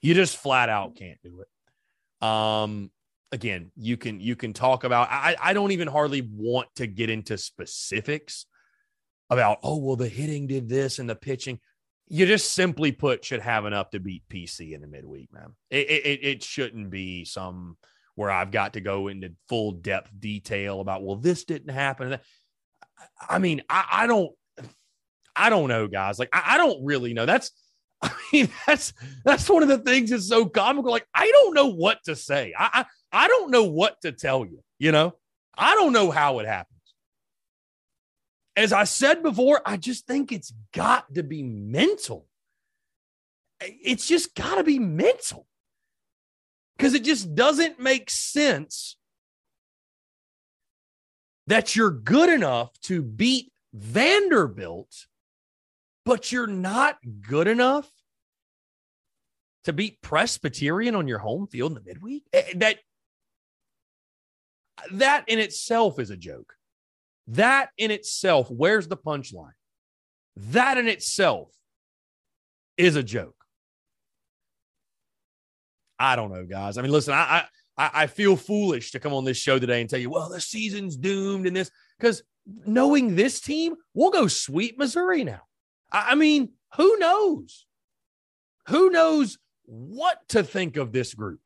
You 0.01 0.13
just 0.13 0.37
flat 0.37 0.69
out 0.69 0.95
can't 0.95 1.17
do 1.23 1.41
it. 1.41 2.27
Um, 2.27 2.91
again, 3.31 3.71
you 3.75 3.97
can 3.97 4.19
you 4.19 4.35
can 4.35 4.53
talk 4.53 4.83
about. 4.83 5.09
I 5.09 5.35
I 5.41 5.53
don't 5.53 5.71
even 5.71 5.87
hardly 5.87 6.21
want 6.21 6.67
to 6.75 6.87
get 6.87 7.09
into 7.09 7.37
specifics 7.37 8.45
about. 9.29 9.59
Oh 9.63 9.77
well, 9.77 9.95
the 9.95 10.07
hitting 10.07 10.47
did 10.47 10.69
this 10.69 10.99
and 10.99 11.09
the 11.09 11.15
pitching. 11.15 11.59
You 12.07 12.25
just 12.25 12.51
simply 12.51 12.91
put 12.91 13.25
should 13.25 13.41
have 13.41 13.65
enough 13.65 13.89
to 13.91 13.99
beat 13.99 14.23
PC 14.29 14.73
in 14.73 14.81
the 14.81 14.87
midweek, 14.87 15.33
man. 15.33 15.53
It 15.69 15.89
it, 15.89 16.19
it 16.23 16.43
shouldn't 16.43 16.89
be 16.89 17.25
some 17.25 17.77
where 18.15 18.29
I've 18.29 18.51
got 18.51 18.73
to 18.73 18.81
go 18.81 19.07
into 19.07 19.33
full 19.49 19.71
depth 19.71 20.11
detail 20.19 20.79
about. 20.81 21.03
Well, 21.03 21.15
this 21.15 21.45
didn't 21.45 21.73
happen. 21.73 22.19
I 23.29 23.39
mean, 23.39 23.61
I, 23.69 23.85
I 23.91 24.07
don't. 24.07 24.31
I 25.35 25.49
don't 25.49 25.67
know, 25.67 25.87
guys. 25.87 26.19
Like, 26.19 26.29
I, 26.31 26.53
I 26.53 26.57
don't 26.57 26.85
really 26.85 27.13
know. 27.13 27.25
That's 27.25 27.51
I 28.01 28.11
mean, 28.31 28.49
that's 28.67 28.93
that's 29.23 29.49
one 29.49 29.63
of 29.63 29.69
the 29.69 29.79
things 29.79 30.09
that's 30.09 30.27
so 30.27 30.45
comical. 30.45 30.91
Like, 30.91 31.07
I 31.13 31.29
don't 31.31 31.53
know 31.53 31.67
what 31.67 31.99
to 32.05 32.15
say. 32.15 32.53
I, 32.57 32.85
I 33.11 33.23
I 33.25 33.27
don't 33.27 33.51
know 33.51 33.63
what 33.63 34.01
to 34.01 34.11
tell 34.11 34.45
you. 34.45 34.63
You 34.79 34.91
know, 34.91 35.15
I 35.57 35.75
don't 35.75 35.93
know 35.93 36.11
how 36.11 36.39
it 36.39 36.47
happens. 36.47 36.69
As 38.55 38.73
I 38.73 38.83
said 38.83 39.23
before, 39.23 39.61
I 39.65 39.77
just 39.77 40.05
think 40.05 40.31
it's 40.31 40.53
got 40.73 41.13
to 41.15 41.23
be 41.23 41.41
mental. 41.41 42.27
It's 43.61 44.05
just 44.05 44.35
got 44.35 44.55
to 44.55 44.63
be 44.63 44.77
mental 44.77 45.47
because 46.77 46.93
it 46.93 47.03
just 47.03 47.33
doesn't 47.33 47.79
make 47.79 48.09
sense 48.09 48.97
that 51.47 51.75
you're 51.75 51.91
good 51.91 52.29
enough 52.29 52.71
to 52.81 53.01
beat 53.01 53.51
Vanderbilt 53.73 55.07
but 56.05 56.31
you're 56.31 56.47
not 56.47 56.97
good 57.21 57.47
enough 57.47 57.89
to 59.63 59.73
beat 59.73 60.01
Presbyterian 60.01 60.95
on 60.95 61.07
your 61.07 61.19
home 61.19 61.47
field 61.47 61.71
in 61.71 61.75
the 61.75 61.93
midweek. 61.93 62.25
Eh, 62.33 62.41
eh, 62.45 62.53
that 62.57 62.79
that 64.91 65.23
in 65.27 65.39
itself 65.39 65.99
is 65.99 66.09
a 66.09 66.17
joke. 66.17 66.53
That 67.27 67.69
in 67.77 67.91
itself, 67.91 68.49
where's 68.49 68.87
the 68.87 68.97
punchline? 68.97 69.53
That 70.35 70.77
in 70.77 70.87
itself 70.87 71.53
is 72.75 72.95
a 72.97 73.03
joke. 73.03 73.35
I 75.97 76.17
don't 76.17 76.33
know, 76.33 76.45
guys. 76.45 76.77
I 76.77 76.81
mean, 76.81 76.91
listen, 76.91 77.13
I 77.13 77.21
I 77.21 77.45
I 77.75 78.07
feel 78.07 78.35
foolish 78.35 78.91
to 78.91 78.99
come 78.99 79.13
on 79.13 79.25
this 79.25 79.37
show 79.37 79.57
today 79.57 79.81
and 79.81 79.89
tell 79.89 79.99
you, 79.99 80.11
well, 80.11 80.29
the 80.29 80.39
season's 80.39 80.95
doomed 80.95 81.47
and 81.47 81.55
this 81.55 81.71
because 81.97 82.21
knowing 82.65 83.15
this 83.15 83.41
team, 83.41 83.75
we'll 83.93 84.11
go 84.11 84.27
sweep 84.27 84.77
Missouri 84.77 85.23
now. 85.23 85.41
I 85.91 86.15
mean, 86.15 86.49
who 86.75 86.97
knows? 86.99 87.65
Who 88.67 88.91
knows 88.91 89.37
what 89.65 90.19
to 90.29 90.43
think 90.43 90.77
of 90.77 90.91
this 90.91 91.13
group? 91.13 91.39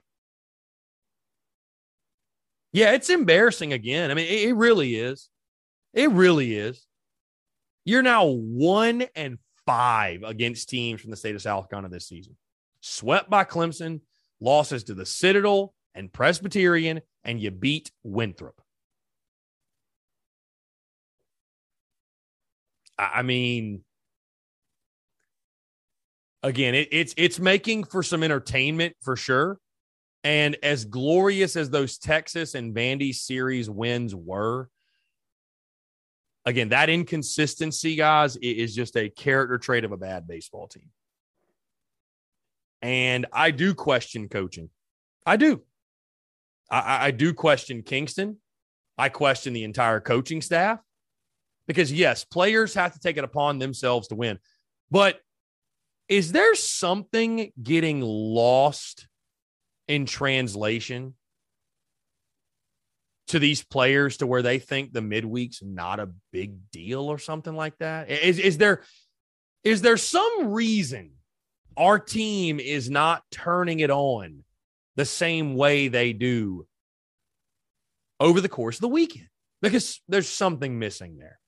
Yeah, 2.73 2.91
it's 2.91 3.09
embarrassing 3.09 3.71
again. 3.73 4.11
I 4.11 4.13
mean, 4.13 4.27
it, 4.27 4.49
it 4.49 4.53
really 4.53 4.95
is. 4.95 5.29
It 5.93 6.11
really 6.11 6.55
is. 6.55 6.85
You're 7.85 8.03
now 8.03 8.25
one 8.25 9.05
and 9.15 9.37
five 9.65 10.23
against 10.23 10.69
teams 10.69 11.01
from 11.01 11.11
the 11.11 11.17
state 11.17 11.35
of 11.35 11.41
South 11.41 11.69
Carolina 11.69 11.89
this 11.89 12.07
season. 12.07 12.35
Swept 12.81 13.29
by 13.29 13.45
Clemson, 13.45 14.01
losses 14.39 14.83
to 14.85 14.93
the 14.93 15.05
Citadel 15.05 15.73
and 15.97 16.13
Presbyterian, 16.13 17.01
and 17.23 17.41
you 17.41 17.51
beat 17.51 17.91
Winthrop. 18.03 18.61
I 22.97 23.23
mean, 23.23 23.83
again, 26.43 26.75
it, 26.75 26.87
it's 26.91 27.13
it's 27.17 27.39
making 27.39 27.83
for 27.85 28.01
some 28.01 28.23
entertainment 28.23 28.95
for 29.01 29.15
sure. 29.15 29.59
And 30.23 30.57
as 30.63 30.85
glorious 30.85 31.55
as 31.55 31.69
those 31.69 31.97
Texas 31.97 32.53
and 32.53 32.75
Vandy 32.75 33.13
series 33.13 33.69
wins 33.69 34.15
were, 34.15 34.69
again, 36.45 36.69
that 36.69 36.89
inconsistency, 36.89 37.95
guys, 37.95 38.35
is 38.37 38.75
just 38.75 38.97
a 38.97 39.09
character 39.09 39.57
trait 39.57 39.83
of 39.83 39.91
a 39.91 39.97
bad 39.97 40.27
baseball 40.27 40.67
team. 40.67 40.89
And 42.81 43.25
I 43.31 43.51
do 43.51 43.73
question 43.73 44.27
coaching. 44.27 44.69
I 45.25 45.37
do. 45.37 45.61
I, 46.69 47.07
I 47.07 47.11
do 47.11 47.33
question 47.33 47.83
Kingston. 47.83 48.37
I 48.97 49.09
question 49.09 49.53
the 49.53 49.63
entire 49.63 49.99
coaching 49.99 50.41
staff 50.41 50.79
because, 51.67 51.91
yes, 51.91 52.23
players 52.23 52.73
have 52.73 52.93
to 52.93 52.99
take 52.99 53.17
it 53.17 53.23
upon 53.23 53.59
themselves 53.59 54.07
to 54.07 54.15
win. 54.15 54.39
But 54.89 55.19
is 56.07 56.31
there 56.31 56.55
something 56.55 57.51
getting 57.61 58.01
lost 58.01 59.07
in 59.87 60.05
translation 60.05 61.15
to 63.27 63.39
these 63.39 63.63
players 63.63 64.17
to 64.17 64.27
where 64.27 64.41
they 64.41 64.57
think 64.57 64.93
the 64.93 65.01
midweek's 65.01 65.61
not 65.61 65.99
a 65.99 66.09
big 66.31 66.71
deal 66.71 67.01
or 67.01 67.19
something 67.19 67.55
like 67.55 67.77
that? 67.79 68.09
Is, 68.09 68.39
is 68.39 68.57
there 68.57 68.83
is 69.63 69.81
there 69.81 69.97
some 69.97 70.53
reason 70.53 71.11
our 71.75 71.99
team 71.99 72.59
is 72.59 72.89
not 72.89 73.23
turning 73.31 73.81
it 73.81 73.91
on 73.91 74.43
the 74.97 75.05
same 75.05 75.55
way 75.55 75.87
they 75.87 76.11
do 76.11 76.67
over 78.19 78.41
the 78.41 78.49
course 78.49 78.75
of 78.75 78.81
the 78.81 78.89
weekend? 78.89 79.29
Because 79.61 80.01
there's 80.09 80.27
something 80.27 80.77
missing 80.77 81.17
there. 81.17 81.39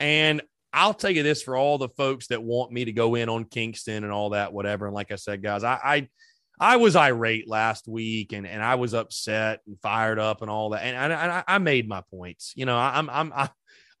And 0.00 0.42
I'll 0.72 0.92
tell 0.92 1.10
you 1.10 1.22
this 1.22 1.42
for 1.42 1.56
all 1.56 1.78
the 1.78 1.88
folks 1.90 2.26
that 2.26 2.42
want 2.42 2.72
me 2.72 2.86
to 2.86 2.92
go 2.92 3.14
in 3.14 3.28
on 3.28 3.44
Kingston 3.44 4.02
and 4.02 4.12
all 4.12 4.30
that, 4.30 4.52
whatever. 4.52 4.86
And 4.86 4.94
like 4.94 5.12
I 5.12 5.16
said, 5.16 5.42
guys, 5.42 5.62
I, 5.62 5.78
I 5.82 6.08
I 6.58 6.76
was 6.76 6.94
irate 6.94 7.48
last 7.48 7.88
week 7.88 8.32
and, 8.32 8.46
and 8.46 8.62
I 8.62 8.76
was 8.76 8.94
upset 8.94 9.60
and 9.66 9.78
fired 9.80 10.18
up 10.18 10.40
and 10.40 10.50
all 10.50 10.70
that. 10.70 10.84
And, 10.84 10.96
and 10.96 11.12
I, 11.12 11.44
I 11.46 11.58
made 11.58 11.88
my 11.88 12.02
points. 12.12 12.52
You 12.54 12.64
know, 12.64 12.76
I'm, 12.76 13.10
I'm, 13.10 13.32
I, 13.34 13.48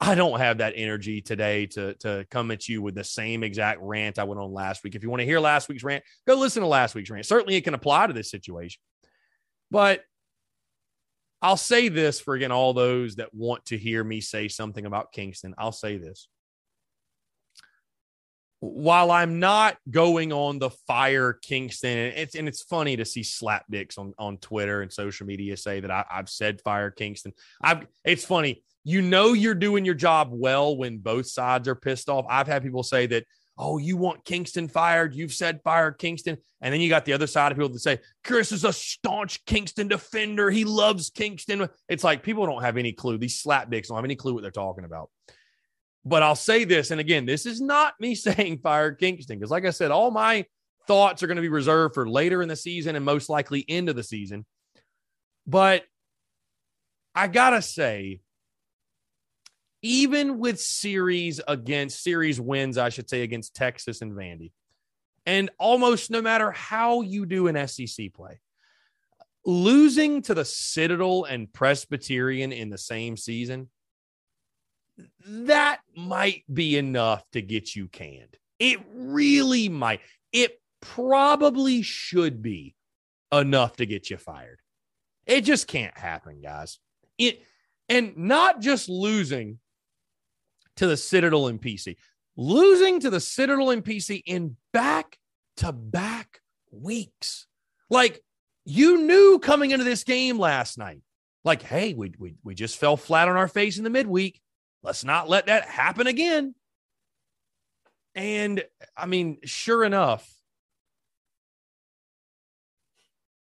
I 0.00 0.14
don't 0.14 0.38
have 0.40 0.58
that 0.58 0.74
energy 0.76 1.20
today 1.20 1.66
to, 1.66 1.94
to 1.94 2.26
come 2.30 2.50
at 2.50 2.68
you 2.68 2.82
with 2.82 2.94
the 2.94 3.04
same 3.04 3.42
exact 3.42 3.80
rant 3.80 4.18
I 4.18 4.24
went 4.24 4.40
on 4.40 4.52
last 4.52 4.84
week. 4.84 4.94
If 4.94 5.02
you 5.02 5.10
want 5.10 5.20
to 5.20 5.26
hear 5.26 5.40
last 5.40 5.68
week's 5.68 5.84
rant, 5.84 6.04
go 6.26 6.34
listen 6.34 6.62
to 6.62 6.68
last 6.68 6.94
week's 6.94 7.10
rant. 7.10 7.26
Certainly 7.26 7.56
it 7.56 7.64
can 7.64 7.74
apply 7.74 8.08
to 8.08 8.12
this 8.12 8.30
situation. 8.30 8.80
But 9.70 10.02
I'll 11.40 11.56
say 11.56 11.88
this 11.88 12.20
for 12.20 12.34
again, 12.34 12.52
all 12.52 12.74
those 12.74 13.16
that 13.16 13.34
want 13.34 13.66
to 13.66 13.78
hear 13.78 14.02
me 14.02 14.20
say 14.20 14.48
something 14.48 14.84
about 14.84 15.12
Kingston. 15.12 15.54
I'll 15.58 15.72
say 15.72 15.96
this 15.96 16.28
while 18.64 19.10
I'm 19.10 19.40
not 19.40 19.76
going 19.90 20.32
on 20.32 20.58
the 20.58 20.70
fire 20.70 21.34
Kingston, 21.34 21.98
and 21.98 22.14
it's 22.16 22.34
and 22.34 22.48
it's 22.48 22.62
funny 22.62 22.96
to 22.96 23.04
see 23.04 23.20
slapdicks 23.20 23.98
on 23.98 24.14
on 24.18 24.38
Twitter 24.38 24.80
and 24.80 24.92
social 24.92 25.26
media 25.26 25.56
say 25.56 25.80
that 25.80 25.90
I, 25.90 26.04
have 26.08 26.28
said 26.28 26.62
fire 26.62 26.90
Kingston. 26.90 27.32
I've 27.60 27.86
it's 28.04 28.24
funny. 28.24 28.62
You 28.84 29.00
know 29.02 29.32
you're 29.32 29.54
doing 29.54 29.84
your 29.84 29.94
job 29.94 30.28
well 30.30 30.76
when 30.76 30.98
both 30.98 31.26
sides 31.26 31.68
are 31.68 31.74
pissed 31.74 32.08
off. 32.08 32.26
I've 32.28 32.46
had 32.46 32.62
people 32.62 32.82
say 32.82 33.06
that, 33.06 33.24
oh, 33.56 33.78
you 33.78 33.96
want 33.96 34.24
Kingston 34.24 34.68
fired. 34.68 35.14
You've 35.14 35.32
said 35.32 35.62
fire 35.62 35.90
Kingston. 35.90 36.36
And 36.60 36.72
then 36.72 36.80
you 36.80 36.88
got 36.88 37.04
the 37.04 37.12
other 37.12 37.26
side 37.26 37.52
of 37.52 37.58
people 37.58 37.70
that 37.70 37.78
say, 37.78 37.98
Chris 38.24 38.52
is 38.52 38.64
a 38.64 38.72
staunch 38.72 39.44
Kingston 39.46 39.88
defender. 39.88 40.50
He 40.50 40.64
loves 40.64 41.10
Kingston. 41.10 41.68
It's 41.88 42.04
like 42.04 42.22
people 42.22 42.46
don't 42.46 42.62
have 42.62 42.76
any 42.76 42.92
clue. 42.92 43.16
These 43.16 43.42
slapdicks 43.42 43.88
don't 43.88 43.96
have 43.96 44.04
any 44.04 44.16
clue 44.16 44.34
what 44.34 44.42
they're 44.42 44.50
talking 44.50 44.84
about. 44.84 45.10
But 46.04 46.22
I'll 46.22 46.36
say 46.36 46.64
this, 46.64 46.90
and 46.90 47.00
again, 47.00 47.24
this 47.24 47.46
is 47.46 47.60
not 47.60 47.94
me 47.98 48.14
saying 48.14 48.58
fire 48.58 48.92
Kingston, 48.92 49.38
because 49.38 49.50
like 49.50 49.64
I 49.64 49.70
said, 49.70 49.90
all 49.90 50.10
my 50.10 50.44
thoughts 50.86 51.22
are 51.22 51.26
going 51.26 51.36
to 51.36 51.42
be 51.42 51.48
reserved 51.48 51.94
for 51.94 52.08
later 52.08 52.42
in 52.42 52.48
the 52.48 52.56
season 52.56 52.96
and 52.96 53.04
most 53.04 53.30
likely 53.30 53.64
end 53.68 53.88
of 53.88 53.96
the 53.96 54.02
season. 54.02 54.44
But 55.46 55.84
I 57.14 57.28
gotta 57.28 57.62
say, 57.62 58.20
even 59.84 60.38
with 60.38 60.58
series 60.58 61.42
against 61.46 62.02
series 62.02 62.40
wins, 62.40 62.78
I 62.78 62.88
should 62.88 63.10
say, 63.10 63.20
against 63.20 63.54
Texas 63.54 64.00
and 64.00 64.12
Vandy, 64.12 64.52
and 65.26 65.50
almost 65.58 66.10
no 66.10 66.22
matter 66.22 66.50
how 66.52 67.02
you 67.02 67.26
do 67.26 67.48
an 67.48 67.68
SEC 67.68 68.14
play, 68.14 68.40
losing 69.44 70.22
to 70.22 70.32
the 70.32 70.44
Citadel 70.44 71.24
and 71.24 71.52
Presbyterian 71.52 72.50
in 72.50 72.70
the 72.70 72.78
same 72.78 73.18
season 73.18 73.68
that 75.26 75.80
might 75.94 76.44
be 76.52 76.78
enough 76.78 77.22
to 77.32 77.42
get 77.42 77.76
you 77.76 77.88
canned. 77.88 78.38
It 78.58 78.80
really 78.94 79.68
might. 79.68 80.00
It 80.32 80.60
probably 80.80 81.82
should 81.82 82.40
be 82.40 82.74
enough 83.32 83.76
to 83.76 83.86
get 83.86 84.08
you 84.08 84.16
fired. 84.16 84.60
It 85.26 85.42
just 85.42 85.66
can't 85.66 85.96
happen, 85.98 86.40
guys. 86.40 86.78
It 87.18 87.42
and 87.88 88.16
not 88.16 88.60
just 88.60 88.88
losing 88.88 89.58
to 90.76 90.86
the 90.86 90.96
Citadel 90.96 91.46
and 91.46 91.60
PC, 91.60 91.96
losing 92.36 93.00
to 93.00 93.10
the 93.10 93.20
Citadel 93.20 93.70
and 93.70 93.84
PC 93.84 94.22
in 94.26 94.56
back 94.72 95.18
to 95.58 95.72
back 95.72 96.40
weeks. 96.70 97.46
Like 97.90 98.22
you 98.64 99.02
knew 99.02 99.38
coming 99.38 99.70
into 99.70 99.84
this 99.84 100.04
game 100.04 100.38
last 100.38 100.78
night, 100.78 101.02
like, 101.44 101.62
hey, 101.62 101.94
we, 101.94 102.12
we, 102.18 102.34
we 102.42 102.54
just 102.54 102.78
fell 102.78 102.96
flat 102.96 103.28
on 103.28 103.36
our 103.36 103.48
face 103.48 103.78
in 103.78 103.84
the 103.84 103.90
midweek. 103.90 104.40
Let's 104.82 105.04
not 105.04 105.28
let 105.28 105.46
that 105.46 105.64
happen 105.64 106.06
again. 106.06 106.54
And 108.14 108.64
I 108.96 109.06
mean, 109.06 109.38
sure 109.44 109.84
enough, 109.84 110.28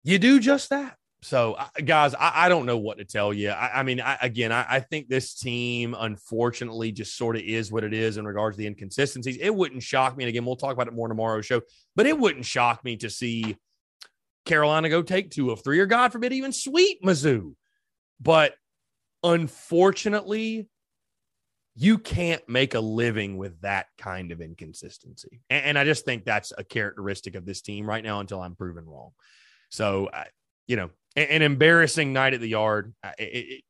you 0.04 0.20
do 0.20 0.40
just 0.40 0.70
that. 0.70 0.98
So, 1.24 1.58
guys, 1.84 2.14
I, 2.14 2.46
I, 2.46 2.50
don't 2.50 2.68
know 2.68 2.78
what 2.78 3.00
to 3.00 3.06
tell 3.06 3.34
you. 3.34 3.50
I, 3.50 3.80
I 3.80 3.84
mean, 3.84 4.00
I, 4.00 4.18
again, 4.22 4.52
I, 4.52 4.80
think 4.80 5.10
this 5.10 5.34
team, 5.34 5.96
unfortunately, 5.98 6.92
just 6.92 7.18
sort 7.18 7.36
of 7.36 7.42
is 7.42 7.72
what 7.72 7.84
it 7.84 7.94
is 7.94 8.18
in 8.18 8.26
regards 8.26 8.56
to 8.56 8.60
the 8.60 8.68
inconsistencies. 8.68 9.38
It 9.42 9.54
wouldn't 9.54 9.82
shock 9.82 10.16
me. 10.16 10.26
And 10.26 10.30
again, 10.30 10.46
we'll 10.46 10.56
talk 10.56 10.74
about 10.74 10.88
it 10.88 10.94
more 10.94 11.08
tomorrow's 11.08 11.48
show, 11.48 11.62
but 11.96 12.06
it 12.06 12.18
wouldn't 12.18 12.46
shock 12.46 12.84
me 12.84 12.98
to 12.98 13.10
see 13.10 13.58
Carolina 14.46 14.90
go 14.90 15.02
take 15.02 15.32
two 15.32 15.50
of 15.50 15.64
three, 15.64 15.80
or 15.80 15.88
God 15.88 16.12
forbid, 16.12 16.34
even 16.34 16.54
sweep 16.54 17.04
Mizzou. 17.04 17.56
But 18.22 18.54
unfortunately, 19.24 20.70
you 21.76 21.98
can't 21.98 22.48
make 22.48 22.76
a 22.76 22.80
living 22.80 23.38
with 23.38 23.62
that 23.62 23.88
kind 23.98 24.32
of 24.32 24.40
inconsistency. 24.40 25.42
And, 25.50 25.66
and, 25.66 25.80
I 25.80 25.84
just 25.84 26.06
think 26.06 26.26
that's 26.26 26.52
a 26.58 26.64
characteristic 26.64 27.36
of 27.36 27.46
this 27.46 27.62
team 27.62 27.88
right 27.88 28.04
now 28.04 28.20
until 28.20 28.42
I'm 28.42 28.56
proven 28.56 28.86
wrong. 28.86 29.12
So, 29.70 30.10
you 30.68 30.76
know, 30.76 30.90
an, 31.18 31.42
embarrassing 31.42 32.14
night 32.14 32.34
at 32.34 32.42
the 32.42 32.50
yard. 32.50 32.94
It, 33.18 33.24
it, 33.24 33.64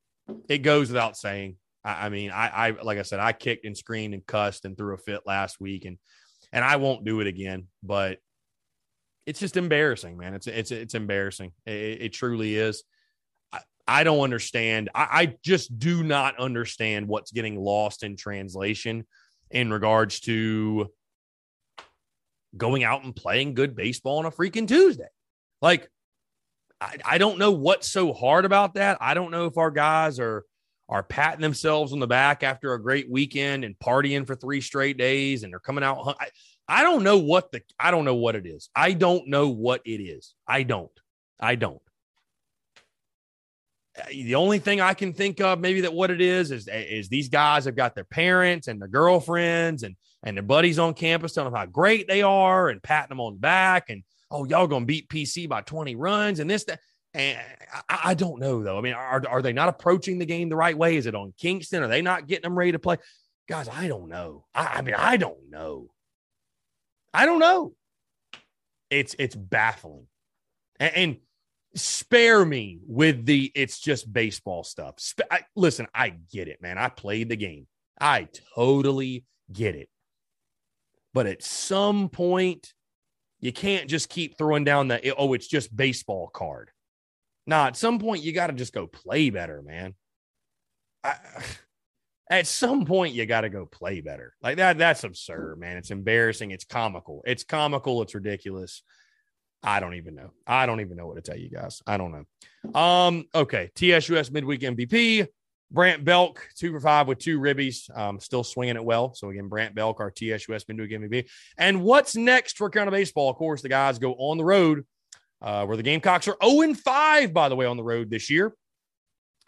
it 0.50 0.58
goes 0.60 0.90
without 0.90 1.18
saying. 1.18 1.58
I, 1.84 2.08
I 2.08 2.10
mean, 2.10 2.32
I, 2.32 2.48
I, 2.48 2.70
like 2.72 3.00
I 3.00 3.04
said, 3.04 3.20
I 3.20 3.34
kicked 3.34 3.66
and 3.66 3.78
screamed 3.78 4.14
and 4.14 4.26
cussed 4.26 4.66
and 4.66 4.78
threw 4.78 4.94
a 4.94 4.98
fit 4.98 5.22
last 5.26 5.60
week, 5.60 5.86
and 5.86 5.98
and 6.52 6.64
I 6.64 6.76
won't 6.76 7.06
do 7.06 7.20
it 7.22 7.28
again. 7.28 7.68
But 7.82 8.20
it's 9.26 9.40
just 9.40 9.58
embarrassing, 9.58 10.18
man. 10.18 10.34
It's 10.34 10.48
it's 10.48 10.72
it's 10.72 10.96
embarrassing. 10.96 11.52
It, 11.66 12.02
it 12.02 12.14
truly 12.14 12.56
is. 12.56 12.84
I 13.88 14.04
don't 14.04 14.20
understand. 14.20 14.90
I, 14.94 15.08
I, 15.12 15.36
just 15.44 15.80
do 15.80 16.04
not 16.04 16.38
understand 16.38 17.08
what's 17.08 17.32
getting 17.32 17.58
lost 17.58 18.04
in 18.04 18.18
translation 18.18 19.08
in 19.50 19.72
regards 19.72 20.20
to 20.22 20.92
going 22.58 22.84
out 22.84 23.06
and 23.06 23.16
playing 23.16 23.54
good 23.54 23.76
baseball 23.76 24.20
on 24.20 24.26
a 24.26 24.32
freaking 24.32 24.68
Tuesday. 24.68 25.08
Like, 25.62 25.90
I, 26.80 26.98
I 27.06 27.18
don't 27.18 27.40
know 27.40 27.52
what's 27.52 27.90
so 27.90 28.14
hard 28.14 28.46
about 28.46 28.76
that. 28.76 28.98
I 29.02 29.14
don't 29.14 29.32
know 29.32 29.46
if 29.46 29.58
our 29.58 29.72
guys 29.72 30.20
are 30.20 30.46
are 30.90 31.04
patting 31.04 31.42
themselves 31.42 31.92
on 31.92 32.00
the 32.00 32.08
back 32.08 32.44
after 32.44 32.74
a 32.74 32.82
great 32.82 33.12
weekend 33.12 33.66
and 33.66 33.78
partying 33.78 34.26
for 34.26 34.36
three 34.36 34.62
straight 34.62 34.98
days 34.98 35.44
and 35.44 35.52
they're 35.52 35.60
coming 35.60 35.84
out. 35.84 36.16
I, 36.20 36.28
I 36.68 36.84
don't 36.84 37.04
know 37.04 37.18
what 37.18 37.52
the 37.52 37.62
I 37.80 37.92
don't 37.92 38.06
know 38.06 38.16
what 38.16 38.36
it 38.36 38.46
is. 38.46 38.70
I 38.76 38.94
don't 38.94 39.28
know 39.28 39.50
what 39.50 39.82
it 39.86 40.02
is. 40.02 40.34
I 40.48 40.64
don't. 40.64 40.92
I 41.40 41.56
don't 41.56 41.82
uh, 43.98 44.06
the 44.10 44.36
only 44.36 44.60
thing 44.60 44.82
I 44.82 44.94
can 44.94 45.14
think 45.14 45.42
of 45.42 45.60
maybe 45.60 45.82
that 45.82 45.94
what 45.94 46.12
it 46.12 46.22
is 46.22 46.52
is 46.52 46.68
is 46.72 47.10
these 47.10 47.30
guys 47.30 47.66
have 47.66 47.76
got 47.76 47.96
their 47.96 48.04
parents 48.04 48.68
and 48.68 48.82
their 48.82 48.88
girlfriends 48.88 49.84
and 49.84 49.96
and 50.24 50.36
their 50.36 50.44
buddies 50.44 50.80
on 50.80 50.94
campus 50.94 51.34
telling 51.34 51.52
them 51.52 51.60
how 51.60 51.66
great 51.66 52.08
they 52.08 52.22
are 52.22 52.70
and 52.70 52.82
patting 52.82 53.10
them 53.10 53.20
on 53.20 53.34
the 53.34 53.40
back 53.40 53.90
and 53.90 54.04
oh 54.32 54.46
y'all 54.46 54.68
gonna 54.68 54.86
beat 54.86 55.10
PC 55.10 55.48
by 55.48 55.62
20 55.62 55.96
runs 55.96 56.40
and 56.40 56.50
this 56.50 56.66
that 56.66 56.80
and 57.14 57.40
I, 57.90 58.00
I 58.06 58.14
don't 58.14 58.40
know 58.40 58.64
though. 58.64 58.78
I 58.78 58.82
mean, 58.82 58.94
are 58.94 59.24
are 59.28 59.42
they 59.42 59.54
not 59.54 59.70
approaching 59.70 60.20
the 60.20 60.26
game 60.26 60.50
the 60.50 60.56
right 60.56 60.78
way? 60.78 60.98
Is 60.98 61.06
it 61.06 61.16
on 61.16 61.34
Kingston? 61.38 61.84
Are 61.84 61.88
they 61.88 62.02
not 62.02 62.28
getting 62.28 62.44
them 62.44 62.58
ready 62.58 62.74
to 62.74 62.80
play? 62.80 62.98
Guys, 63.48 63.68
I 63.70 63.88
don't 63.88 64.10
know. 64.10 64.46
I, 64.54 64.66
I 64.66 64.82
mean, 64.82 64.96
I 64.96 65.18
don't 65.18 65.50
know. 65.50 65.90
I 67.14 67.26
don't 67.26 67.40
know. 67.40 67.74
It's 68.90 69.16
it's 69.18 69.36
baffling. 69.36 70.08
and, 70.80 70.96
and 70.96 71.18
spare 71.76 72.44
me 72.46 72.80
with 72.86 73.26
the 73.26 73.52
it's 73.56 73.80
just 73.80 74.12
baseball 74.12 74.64
stuff. 74.64 75.00
Sp- 75.02 75.30
I, 75.32 75.42
listen, 75.56 75.88
I 75.94 76.10
get 76.10 76.48
it, 76.48 76.62
man. 76.62 76.78
I 76.78 76.90
played 76.90 77.30
the 77.30 77.36
game. 77.36 77.68
I 78.00 78.28
totally 78.56 79.26
get 79.52 79.76
it. 79.76 79.90
But 81.14 81.26
at 81.26 81.42
some 81.42 82.10
point, 82.10 82.74
you 83.40 83.54
can't 83.54 83.90
just 83.90 84.10
keep 84.10 84.38
throwing 84.38 84.64
down 84.64 84.88
the 84.88 85.14
oh, 85.16 85.34
it's 85.34 85.48
just 85.48 85.76
baseball 85.76 86.28
card. 86.28 86.72
Nah, 87.46 87.68
at 87.68 87.78
some 87.78 88.00
point, 88.00 88.24
you 88.24 88.34
got 88.34 88.48
to 88.48 88.54
just 88.54 88.74
go 88.74 88.88
play 88.88 89.30
better, 89.30 89.62
man. 89.62 89.96
I, 91.04 91.16
at 92.30 92.48
some 92.48 92.86
point, 92.86 93.14
you 93.14 93.26
got 93.26 93.42
to 93.42 93.50
go 93.50 93.66
play 93.66 94.02
better. 94.02 94.34
Like 94.42 94.58
that, 94.58 94.78
that's 94.78 95.04
absurd, 95.04 95.60
man. 95.60 95.78
It's 95.78 95.92
embarrassing. 95.92 96.52
It's 96.52 96.66
comical. 96.66 97.24
It's 97.26 97.44
comical. 97.44 98.02
It's 98.02 98.16
ridiculous. 98.16 98.84
I 99.64 99.80
don't 99.80 99.96
even 99.96 100.16
know. 100.16 100.32
I 100.46 100.66
don't 100.66 100.82
even 100.82 100.98
know 100.98 101.08
what 101.08 101.16
to 101.16 101.22
tell 101.22 101.38
you 101.38 101.50
guys. 101.50 101.82
I 101.88 101.98
don't 101.98 102.12
know. 102.12 102.80
Um, 102.80 103.26
okay. 103.34 103.72
TSUS 103.76 104.32
midweek 104.32 104.62
MVP. 104.62 105.28
Brandt 105.70 106.06
Belk, 106.06 106.48
two 106.56 106.72
for 106.72 106.80
five 106.80 107.08
with 107.08 107.20
two 107.20 107.40
ribbies, 107.40 107.96
um, 107.98 108.20
still 108.20 108.44
swinging 108.44 108.78
it 108.78 108.84
well. 108.84 109.14
So 109.14 109.30
again, 109.30 109.50
Brandt 109.50 109.76
Belk, 109.76 110.00
our 110.00 110.12
TSUS 110.12 110.68
midweek 110.68 110.92
MVP. 110.92 111.30
And 111.58 111.84
what's 111.84 112.16
next 112.16 112.58
for 112.58 112.70
Carolina 112.70 112.96
baseball? 112.96 113.30
Of 113.30 113.36
course, 113.36 113.62
the 113.62 113.70
guys 113.70 114.00
go 114.00 114.14
on 114.14 114.38
the 114.38 114.46
road, 114.46 114.86
uh, 115.42 115.66
where 115.66 115.78
the 115.78 115.84
Gamecocks 115.84 116.28
are 116.28 116.38
0 116.44 116.74
5, 116.74 117.34
by 117.34 117.50
the 117.50 117.56
way, 117.56 117.66
on 117.66 117.78
the 117.78 117.84
road 117.84 118.10
this 118.10 118.30
year. 118.30 118.54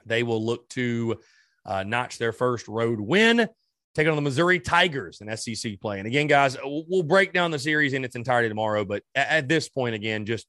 They 0.06 0.24
will 0.24 0.46
look 0.46 0.68
to 0.70 1.20
uh, 1.66 1.84
notch 1.84 2.18
their 2.18 2.34
first 2.34 2.68
road 2.68 3.00
win 3.00 3.48
taking 3.96 4.10
on 4.10 4.16
the 4.16 4.22
Missouri 4.22 4.60
Tigers 4.60 5.22
in 5.22 5.36
SEC 5.36 5.80
play. 5.80 6.00
And 6.00 6.08
again, 6.08 6.28
guys, 6.28 6.58
we'll 6.64 7.04
break 7.04 7.34
down 7.34 7.52
the 7.52 7.60
series 7.60 7.94
in 7.94 8.06
its 8.06 8.16
entirety 8.16 8.50
tomorrow. 8.50 8.86
But 8.86 9.04
at 9.16 9.48
this 9.48 9.68
point, 9.68 9.96
again, 9.96 10.26
just 10.26 10.46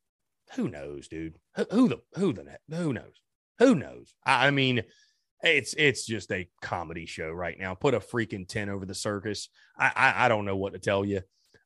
who 0.55 0.69
knows, 0.69 1.09
dude? 1.09 1.37
Who 1.71 1.89
the 1.89 2.01
who 2.15 2.33
the 2.33 2.59
who 2.71 2.93
knows? 2.93 3.21
Who 3.59 3.75
knows? 3.75 4.15
I 4.25 4.51
mean, 4.51 4.83
it's 5.42 5.74
it's 5.74 6.05
just 6.07 6.31
a 6.33 6.48
comedy 6.62 7.07
show 7.07 7.31
right 7.31 7.59
now. 7.59 7.74
Put 7.74 7.94
a 7.94 8.00
freaking 8.00 8.46
ten 8.46 8.68
over 8.68 8.87
the 8.87 8.94
circus. 8.94 9.48
I 9.79 9.90
I, 9.94 10.26
I 10.26 10.29
don't 10.29 10.44
know 10.44 10.57
what 10.57 10.72
to 10.74 10.79
tell 10.79 11.05
you. 11.05 11.22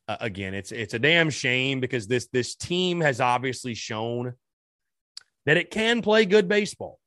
uh, 0.08 0.16
again, 0.20 0.54
it's 0.54 0.72
it's 0.72 0.94
a 0.94 0.98
damn 0.98 1.30
shame 1.30 1.80
because 1.80 2.06
this 2.06 2.26
this 2.32 2.54
team 2.54 3.00
has 3.00 3.20
obviously 3.20 3.74
shown 3.74 4.34
that 5.46 5.56
it 5.56 5.70
can 5.70 6.02
play 6.02 6.24
good 6.26 6.48
baseball, 6.48 6.98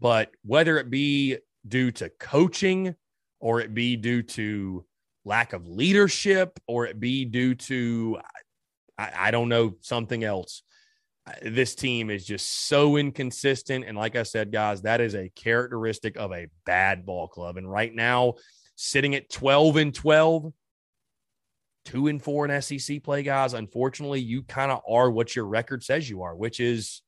but 0.00 0.30
whether 0.44 0.78
it 0.78 0.90
be 0.90 1.38
due 1.66 1.90
to 1.90 2.10
coaching 2.18 2.94
or 3.40 3.60
it 3.60 3.74
be 3.74 3.96
due 3.96 4.22
to 4.22 4.84
lack 5.24 5.52
of 5.52 5.68
leadership 5.68 6.58
or 6.66 6.86
it 6.86 6.98
be 6.98 7.24
due 7.24 7.54
to 7.54 8.18
I, 8.96 9.12
I 9.16 9.30
don't 9.30 9.48
know 9.48 9.74
something 9.80 10.24
else 10.24 10.62
this 11.42 11.74
team 11.74 12.10
is 12.10 12.24
just 12.24 12.68
so 12.68 12.96
inconsistent. 12.96 13.84
And 13.84 13.96
like 13.96 14.16
I 14.16 14.22
said, 14.22 14.52
guys, 14.52 14.82
that 14.82 15.00
is 15.00 15.14
a 15.14 15.30
characteristic 15.30 16.16
of 16.16 16.32
a 16.32 16.48
bad 16.64 17.04
ball 17.04 17.28
club. 17.28 17.56
And 17.56 17.70
right 17.70 17.94
now, 17.94 18.34
sitting 18.76 19.14
at 19.14 19.30
12 19.30 19.76
and 19.76 19.94
12, 19.94 20.52
two 21.84 22.06
and 22.08 22.22
four 22.22 22.46
in 22.46 22.62
SEC 22.62 23.02
play, 23.02 23.22
guys, 23.22 23.54
unfortunately, 23.54 24.20
you 24.20 24.42
kind 24.42 24.70
of 24.70 24.80
are 24.88 25.10
what 25.10 25.34
your 25.34 25.46
record 25.46 25.82
says 25.82 26.08
you 26.08 26.22
are, 26.22 26.36
which 26.36 26.60
is 26.60 27.02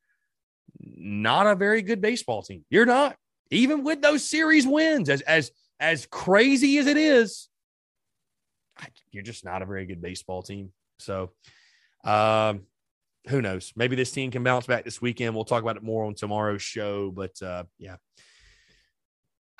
not 0.78 1.46
a 1.46 1.54
very 1.54 1.82
good 1.82 2.00
baseball 2.00 2.42
team. 2.42 2.64
You're 2.70 2.86
not, 2.86 3.16
even 3.50 3.84
with 3.84 4.00
those 4.00 4.28
series 4.28 4.66
wins, 4.66 5.08
as 5.08 5.20
as 5.22 5.50
as 5.78 6.06
crazy 6.06 6.78
as 6.78 6.86
it 6.86 6.96
is, 6.96 7.48
you're 9.10 9.22
just 9.22 9.44
not 9.44 9.62
a 9.62 9.66
very 9.66 9.86
good 9.86 10.00
baseball 10.00 10.42
team. 10.42 10.72
So, 10.98 11.32
um, 12.04 12.62
who 13.28 13.42
knows? 13.42 13.72
Maybe 13.76 13.96
this 13.96 14.12
team 14.12 14.30
can 14.30 14.42
bounce 14.42 14.66
back 14.66 14.84
this 14.84 15.00
weekend. 15.02 15.34
We'll 15.34 15.44
talk 15.44 15.62
about 15.62 15.76
it 15.76 15.82
more 15.82 16.04
on 16.04 16.14
tomorrow's 16.14 16.62
show. 16.62 17.10
But 17.10 17.40
uh, 17.42 17.64
yeah, 17.78 17.96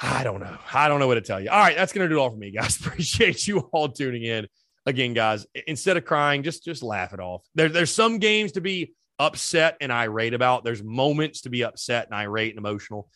I 0.01 0.25
don't 0.25 0.41
know. 0.41 0.57
I 0.73 0.89
don't 0.89 1.01
know 1.01 1.07
what 1.07 1.17
to 1.17 1.21
tell 1.21 1.41
you. 1.41 1.51
All 1.51 1.59
right, 1.59 1.77
that's 1.77 1.93
gonna 1.93 2.09
do 2.09 2.19
it 2.19 2.21
all 2.21 2.31
for 2.31 2.37
me, 2.37 2.51
guys. 2.51 2.79
Appreciate 2.87 3.47
you 3.47 3.61
all 3.73 3.89
tuning 3.89 4.25
in. 4.25 4.47
Again, 4.87 5.13
guys, 5.13 5.47
instead 5.67 5.97
of 5.97 6.05
crying, 6.05 6.43
just 6.43 6.65
just 6.65 6.83
laugh 6.83 7.13
it 7.13 7.21
off. 7.21 7.45
There, 7.55 7.69
there's 7.69 7.93
some 7.93 8.19
games 8.19 8.53
to 8.53 8.61
be 8.61 8.95
upset 9.19 9.77
and 9.81 9.93
irate 9.93 10.33
about. 10.33 10.65
There's 10.65 10.83
moments 10.83 11.43
to 11.43 11.51
be 11.51 11.63
upset 11.65 12.07
and 12.07 12.15
irate 12.15 12.51
and 12.51 12.59
emotional. 12.59 13.11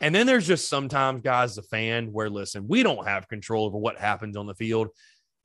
And 0.00 0.14
then 0.14 0.26
there's 0.26 0.46
just 0.46 0.68
sometimes, 0.68 1.22
guys, 1.22 1.54
the 1.54 1.62
fan, 1.62 2.12
where 2.12 2.28
listen, 2.28 2.66
we 2.68 2.82
don't 2.82 3.06
have 3.06 3.28
control 3.28 3.64
over 3.64 3.78
what 3.78 3.98
happens 3.98 4.36
on 4.36 4.46
the 4.46 4.54
field. 4.54 4.88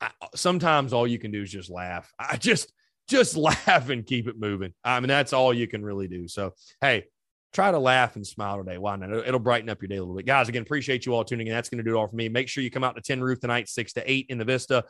I, 0.00 0.10
sometimes 0.34 0.92
all 0.92 1.06
you 1.06 1.18
can 1.18 1.30
do 1.30 1.42
is 1.42 1.50
just 1.50 1.70
laugh. 1.70 2.12
I 2.18 2.36
just 2.36 2.72
just 3.08 3.36
laugh 3.66 3.88
and 3.88 4.04
keep 4.04 4.28
it 4.28 4.38
moving. 4.38 4.72
I 4.82 5.00
mean, 5.00 5.08
that's 5.08 5.32
all 5.32 5.52
you 5.52 5.66
can 5.66 5.84
really 5.84 6.08
do. 6.08 6.28
So, 6.28 6.54
hey, 6.80 7.04
try 7.52 7.70
to 7.70 7.78
laugh 7.78 8.16
and 8.16 8.26
smile 8.26 8.58
today. 8.58 8.78
Why 8.78 8.96
not? 8.96 9.10
It'll 9.26 9.40
brighten 9.40 9.70
up 9.70 9.80
your 9.80 9.88
day 9.88 9.96
a 9.96 10.00
little 10.00 10.16
bit. 10.16 10.26
Guys, 10.26 10.48
again, 10.48 10.62
appreciate 10.62 11.06
you 11.06 11.14
all 11.14 11.24
tuning 11.24 11.46
in. 11.46 11.52
That's 11.52 11.68
going 11.68 11.78
to 11.78 11.84
do 11.84 11.96
it 11.96 11.98
all 11.98 12.08
for 12.08 12.16
me. 12.16 12.28
Make 12.28 12.48
sure 12.48 12.62
you 12.62 12.70
come 12.70 12.84
out 12.84 12.96
to 12.96 13.02
Tin 13.02 13.22
Roof 13.22 13.40
tonight, 13.40 13.68
6 13.68 13.92
to 13.94 14.10
8 14.10 14.26
in 14.28 14.38
the 14.38 14.44
Vista. 14.44 14.84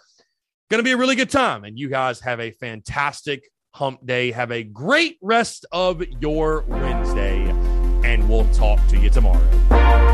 Going 0.70 0.78
to 0.78 0.84
be 0.84 0.92
a 0.92 0.96
really 0.96 1.16
good 1.16 1.30
time. 1.30 1.64
And 1.64 1.78
you 1.78 1.88
guys 1.88 2.20
have 2.20 2.40
a 2.40 2.50
fantastic 2.52 3.48
hump 3.74 4.04
day. 4.06 4.30
Have 4.30 4.50
a 4.50 4.62
great 4.62 5.18
rest 5.20 5.66
of 5.72 6.02
your 6.20 6.64
Wednesday. 6.68 7.42
And 8.04 8.28
we'll 8.28 8.48
talk 8.52 8.84
to 8.88 8.98
you 8.98 9.10
tomorrow. 9.10 10.13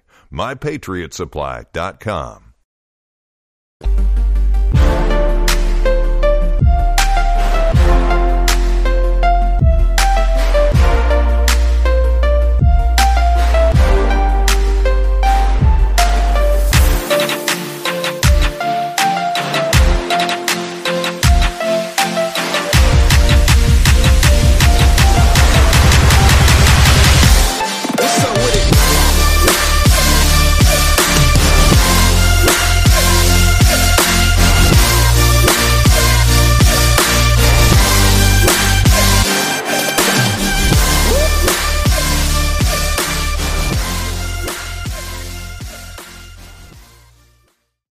mypatriotsupply.com. 0.31 2.50